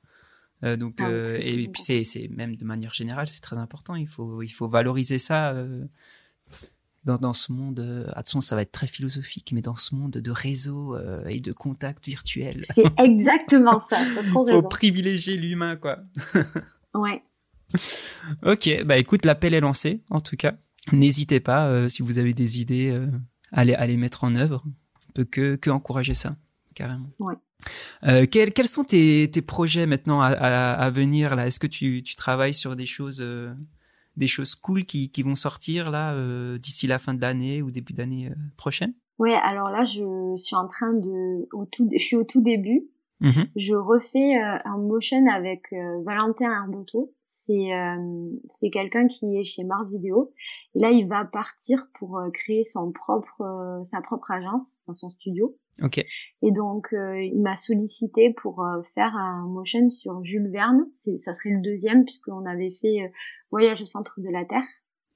[0.64, 3.96] Euh, donc ah euh, et, puis c'est même de manière générale c'est très important.
[3.96, 5.86] Il faut il faut valoriser ça euh,
[7.04, 7.80] dans dans ce monde.
[7.80, 11.40] Euh, attention, ça va être très philosophique, mais dans ce monde de réseaux euh, et
[11.40, 12.66] de contacts virtuels.
[12.76, 13.98] C'est exactement ça.
[14.30, 16.00] Trop faut privilégier l'humain quoi.
[16.94, 17.24] ouais
[18.46, 20.54] ok, bah écoute, l'appel est lancé, en tout cas.
[20.92, 23.08] N'hésitez pas, euh, si vous avez des idées, euh,
[23.52, 24.64] à, les, à, les, mettre en œuvre.
[25.10, 26.36] On peut que, que encourager ça,
[26.74, 27.10] carrément.
[27.20, 27.36] Ouais.
[28.04, 31.46] Euh, quels, quels, sont tes, tes, projets maintenant à, à, à venir là?
[31.46, 33.54] Est-ce que tu, tu, travailles sur des choses, euh,
[34.18, 36.16] des choses cool qui, qui vont sortir là
[36.58, 38.94] d'ici la fin de l'année ou début d'année prochaine?
[39.20, 42.88] Ouais, alors là, je suis en train de, au tout, je suis au tout début.
[43.20, 44.34] Mmh je refais
[44.66, 45.72] un motion avec
[46.04, 47.14] Valentin Arboto
[47.46, 50.32] c'est euh, c'est quelqu'un qui est chez Mars Video
[50.76, 54.94] et là il va partir pour euh, créer son propre euh, sa propre agence dans
[54.94, 55.58] son studio.
[55.82, 55.98] Ok.
[55.98, 58.64] Et donc il m'a sollicité pour
[58.94, 60.86] faire un motion sur Jules Verne.
[60.94, 63.12] C'est ça serait le deuxième puisqu'on avait fait
[63.52, 64.68] Voyage au centre de la Terre.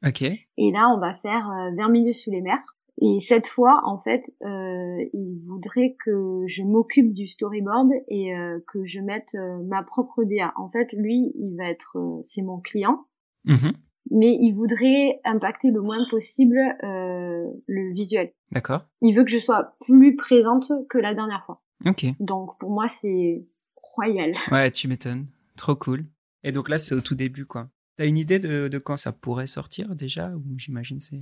[0.04, 0.22] Ok.
[0.24, 2.75] Et là on va faire Vers milieu sous les mers.
[3.02, 8.60] Et cette fois, en fait, euh, il voudrait que je m'occupe du storyboard et euh,
[8.72, 10.54] que je mette euh, ma propre DA.
[10.56, 13.06] En fait, lui, il va être, euh, c'est mon client,
[13.48, 13.74] mm-hmm.
[14.12, 18.32] mais il voudrait impacter le moins possible euh, le visuel.
[18.52, 18.86] D'accord.
[19.02, 21.62] Il veut que je sois plus présente que la dernière fois.
[21.86, 22.06] Ok.
[22.22, 24.34] Donc pour moi, c'est royal.
[24.52, 25.28] Ouais, tu m'étonnes.
[25.58, 26.06] Trop cool.
[26.44, 27.68] Et donc là, c'est au tout début, quoi.
[27.98, 31.22] T'as une idée de, de, quand ça pourrait sortir déjà ou j'imagine c'est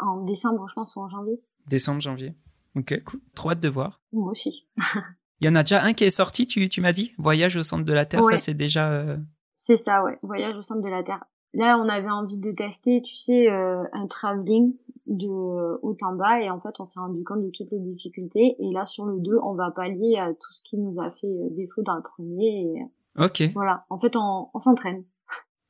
[0.00, 1.40] en décembre je pense ou en janvier.
[1.68, 2.34] Décembre janvier.
[2.74, 3.20] Ok cool.
[3.34, 4.00] Trop hâte de voir.
[4.12, 4.66] Moi aussi.
[5.40, 7.12] Il y en a déjà un qui est sorti, tu, tu m'as dit?
[7.18, 8.90] Voyage au centre de la Terre, ça c'est déjà.
[8.90, 9.18] Euh,
[9.56, 10.18] c'est ça, ouais.
[10.22, 11.24] Voyage au centre de la Terre.
[11.52, 14.74] Là, on avait envie de tester, tu sais, euh, un travelling
[15.06, 18.56] de haut en bas et en fait, on s'est rendu compte de toutes les difficultés.
[18.58, 21.26] Et là, sur le 2, on va pallier à tout ce qui nous a fait
[21.26, 22.60] euh, défaut dans le premier.
[22.60, 23.50] Et, ok.
[23.54, 23.84] Voilà.
[23.88, 25.04] En fait, on, on s'entraîne.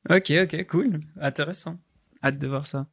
[0.09, 1.01] Ok, ok, cool.
[1.19, 1.77] Intéressant.
[2.23, 2.87] Hâte de voir ça.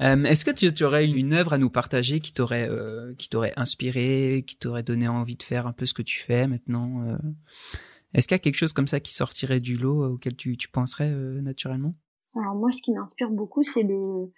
[0.00, 3.54] Euh, est-ce que tu, aurais une œuvre à nous partager qui t'aurait euh, qui t'aurait
[3.56, 7.16] inspiré, qui t'aurait donné envie de faire un peu ce que tu fais maintenant euh?
[8.12, 10.68] Est-ce qu'il y a quelque chose comme ça qui sortirait du lot auquel tu, tu
[10.68, 11.94] penserais naturellement?
[12.36, 14.30] Alors moi, ce qui m'inspire beaucoup, c'est le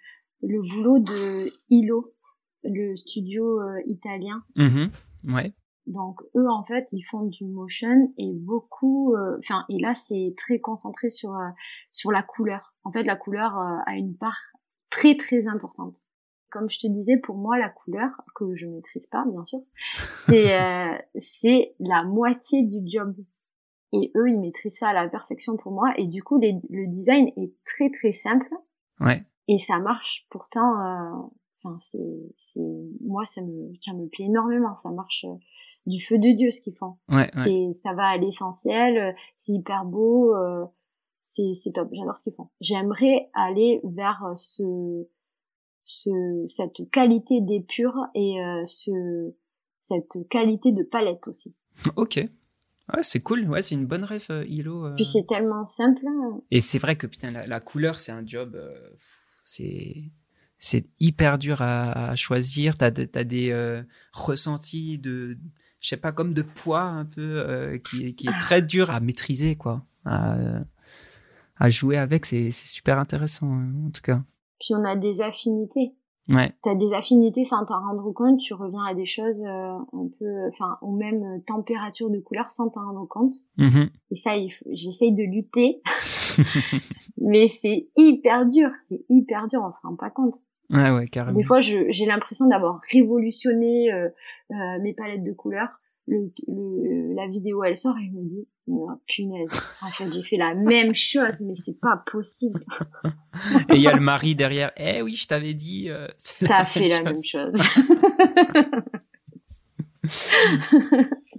[0.42, 2.14] le boulot de Hilo,
[2.62, 4.44] le studio italien.
[4.54, 4.86] Mmh
[5.24, 5.52] ouais.
[5.86, 10.58] Donc eux en fait ils font du motion et beaucoup, enfin et là c'est très
[10.58, 11.36] concentré sur
[11.92, 12.74] sur la couleur.
[12.84, 14.40] En fait la couleur a une part
[14.94, 15.94] très très importante.
[16.50, 19.58] Comme je te disais, pour moi, la couleur, que je maîtrise pas, bien sûr,
[20.26, 23.16] c'est euh, c'est la moitié du job.
[23.92, 25.92] Et eux, ils maîtrisent ça à la perfection pour moi.
[25.96, 28.48] Et du coup, le design est très très simple.
[29.00, 29.24] Ouais.
[29.48, 30.80] Et ça marche pourtant.
[30.80, 31.28] Euh,
[31.64, 34.76] enfin, c'est c'est moi, ça me ça me plaît énormément.
[34.76, 35.34] Ça marche euh,
[35.86, 36.96] du feu de dieu ce qu'ils font.
[37.08, 37.72] Ouais, ouais.
[37.82, 39.14] ça va à l'essentiel.
[39.38, 40.34] C'est hyper beau
[41.34, 42.50] c'est top, j'adore ce qu'ils font.
[42.60, 45.06] J'aimerais aller vers euh, ce,
[45.84, 46.10] ce
[46.48, 49.34] cette qualité d'épure et euh, ce
[49.80, 51.54] cette qualité de palette aussi.
[51.96, 52.20] Ok.
[52.92, 53.48] Ouais, c'est cool.
[53.48, 54.94] Ouais, c'est une bonne ref, euh, Hilo.
[54.94, 56.06] Puis c'est tellement simple.
[56.06, 56.42] Hein.
[56.50, 58.60] Et c'est vrai que putain, la, couleur, c'est un job.
[59.42, 60.12] c'est
[60.58, 62.76] c'est hyper dur à, choisir.
[62.76, 63.82] T'as as des
[64.12, 65.38] ressentis de,
[65.84, 69.56] je sais pas, comme de poids un peu qui, qui est très dur à maîtriser,
[69.56, 69.82] quoi
[71.56, 74.22] à jouer avec, c'est super intéressant en tout cas.
[74.60, 75.94] Puis on a des affinités.
[76.26, 76.54] Ouais.
[76.62, 80.48] T'as des affinités sans t'en rendre compte, tu reviens à des choses euh, un peu,
[80.48, 83.34] enfin, aux mêmes températures de couleur sans t'en rendre compte.
[83.58, 83.90] Mm-hmm.
[84.10, 84.30] Et ça,
[84.72, 85.82] j'essaye de lutter,
[87.18, 90.36] mais c'est hyper dur, c'est hyper dur, on se rend pas compte.
[90.70, 91.36] Ouais, ouais, carrément.
[91.36, 94.08] Des fois, j'ai l'impression d'avoir révolutionné euh,
[94.50, 98.90] euh, mes palettes de couleurs, le, la vidéo elle sort et je me dis oh,
[99.06, 99.50] punaise.
[99.82, 102.64] En fait j'ai fait la même chose mais c'est pas possible.
[103.70, 104.70] Et il y a le mari derrière.
[104.76, 106.06] Eh oui je t'avais dit euh,
[106.40, 107.52] t'as fait la même chose.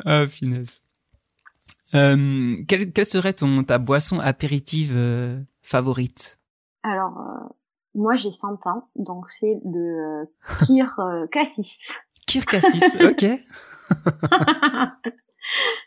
[0.05, 0.81] Ah punaise
[1.93, 6.39] euh, quelle, quelle, serait ton ta boisson apéritive euh, favorite?
[6.81, 7.47] Alors euh,
[7.95, 10.25] moi j'ai 100 ans donc c'est le
[10.65, 10.95] Kir
[11.31, 11.89] Cassis
[12.27, 13.25] Kir Cassis ok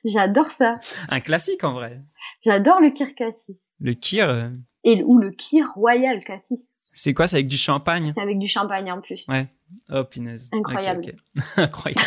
[0.04, 0.78] J'adore ça.
[1.08, 2.02] Un classique en vrai.
[2.44, 3.58] J'adore le kir cassis.
[3.80, 4.50] Le kir euh,
[4.84, 6.74] Et ou le kir royal cassis.
[6.94, 8.12] C'est quoi C'est avec du champagne?
[8.14, 9.26] C'est avec du champagne en plus.
[9.28, 9.48] Ouais.
[9.90, 10.50] Oh punaise.
[10.52, 11.16] Incroyable.
[11.56, 12.00] Incroyable.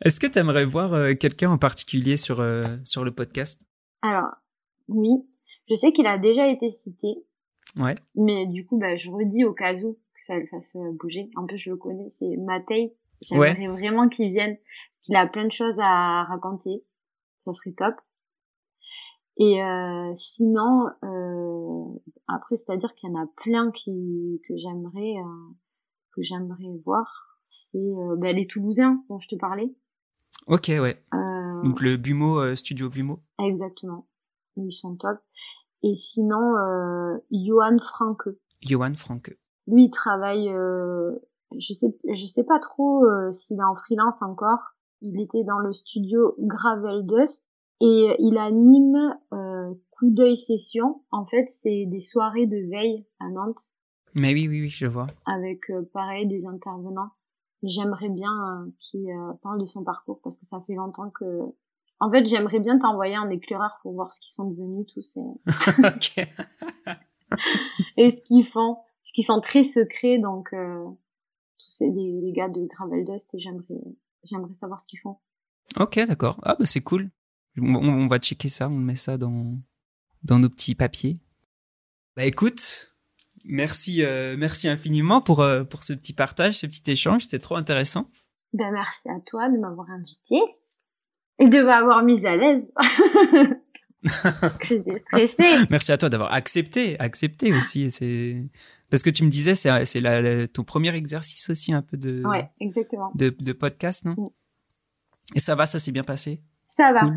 [0.00, 3.66] Est-ce que tu aimerais voir euh, quelqu'un en particulier sur euh, sur le podcast?
[4.02, 4.30] Alors,
[4.88, 5.24] oui.
[5.68, 7.24] Je sais qu'il a déjà été cité.
[7.76, 7.94] Ouais.
[8.14, 11.30] Mais du coup, bah, je redis au cas où ça le fasse euh, bouger.
[11.36, 12.94] En plus, je le connais, c'est Matei.
[13.20, 14.56] J'aimerais vraiment qu'il vienne,
[15.02, 16.84] qu'il a plein de choses à raconter.
[17.40, 17.94] Ça serait top.
[19.36, 21.98] Et euh, sinon, euh,
[22.28, 25.52] après, c'est-à-dire qu'il y en a plein qui que j'aimerais euh,
[26.14, 27.38] que j'aimerais voir.
[27.46, 29.74] C'est euh, ben, les Toulousains dont je te parlais.
[30.46, 31.02] Ok, ouais.
[31.14, 33.20] Euh, Donc le Bumo Studio Bumo.
[33.40, 34.06] Exactement.
[34.56, 35.18] Ils sont top.
[35.82, 36.54] Et sinon,
[37.30, 38.28] Johan Franke.
[38.62, 39.36] Johan Franke.
[39.66, 41.12] Lui, il travaille, euh,
[41.58, 44.74] je sais, je sais pas trop euh, s'il est en freelance encore.
[45.00, 47.44] Il était dans le studio Gravel Dust
[47.80, 51.02] et il anime euh, Coup d'œil session.
[51.10, 53.70] En fait, c'est des soirées de veille à Nantes.
[54.14, 55.06] Mais oui, oui, oui, je vois.
[55.26, 57.10] Avec euh, pareil des intervenants.
[57.62, 59.08] J'aimerais bien euh, qu'il
[59.42, 61.42] parle de son parcours parce que ça fait longtemps que.
[62.04, 65.20] En fait, j'aimerais bien t'envoyer un éclaireur pour voir ce qu'ils sont devenus tous ces.
[67.96, 68.76] et ce qu'ils font
[69.14, 70.84] qui sont très secrets, donc euh,
[71.58, 73.80] tous ces les, gars de Gravel Dust et j'aimerais
[74.24, 75.16] j'aimerais savoir ce qu'ils font.
[75.78, 76.40] Ok, d'accord.
[76.42, 77.10] Ah bah c'est cool.
[77.56, 79.54] On, va checker ça, on met ça dans
[80.24, 81.20] dans nos petits papiers.
[82.16, 82.96] Bah écoute,
[83.44, 87.54] merci euh, merci infiniment pour euh, pour ce petit partage, ce petit échange, c'était trop
[87.54, 88.10] intéressant.
[88.52, 90.40] Ben merci à toi de m'avoir invité
[91.38, 92.70] et de m'avoir mise à l'aise.
[94.62, 95.66] J'étais stressée.
[95.70, 97.90] Merci à toi d'avoir accepté, accepté aussi.
[97.90, 98.36] C'est
[98.90, 102.22] parce que tu me disais, c'est c'est ton premier exercice aussi un peu de.
[102.26, 103.10] Ouais, exactement.
[103.14, 104.32] De, de podcast, non?
[105.34, 106.42] Et ça va, ça s'est bien passé?
[106.66, 107.10] Ça va.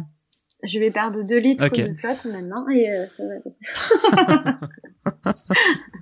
[0.64, 2.88] je vais perdre 2 litres de flotte maintenant et
[3.18, 3.23] ça
[4.34, 5.34] va.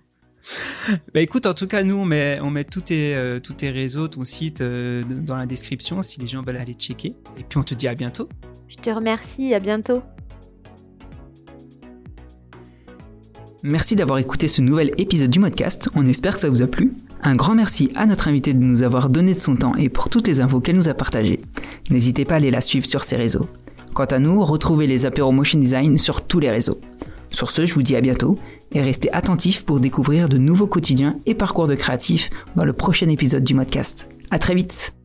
[1.14, 3.70] bah écoute, en tout cas, nous, on met, on met tous, tes, euh, tous tes
[3.70, 7.16] réseaux, ton site euh, dans la description si les gens veulent aller checker.
[7.38, 8.30] Et puis on te dit à bientôt.
[8.68, 10.02] Je te remercie, à bientôt.
[13.64, 16.94] Merci d'avoir écouté ce nouvel épisode du podcast, on espère que ça vous a plu.
[17.24, 20.10] Un grand merci à notre invité de nous avoir donné de son temps et pour
[20.10, 21.42] toutes les infos qu'elle nous a partagées.
[21.90, 23.48] N'hésitez pas à aller la suivre sur ses réseaux.
[23.96, 26.80] Quant à nous, retrouvez les apéros Motion Design sur tous les réseaux.
[27.36, 28.40] Sur ce, je vous dis à bientôt
[28.72, 33.10] et restez attentifs pour découvrir de nouveaux quotidiens et parcours de créatifs dans le prochain
[33.10, 34.08] épisode du podcast.
[34.32, 34.96] À très vite!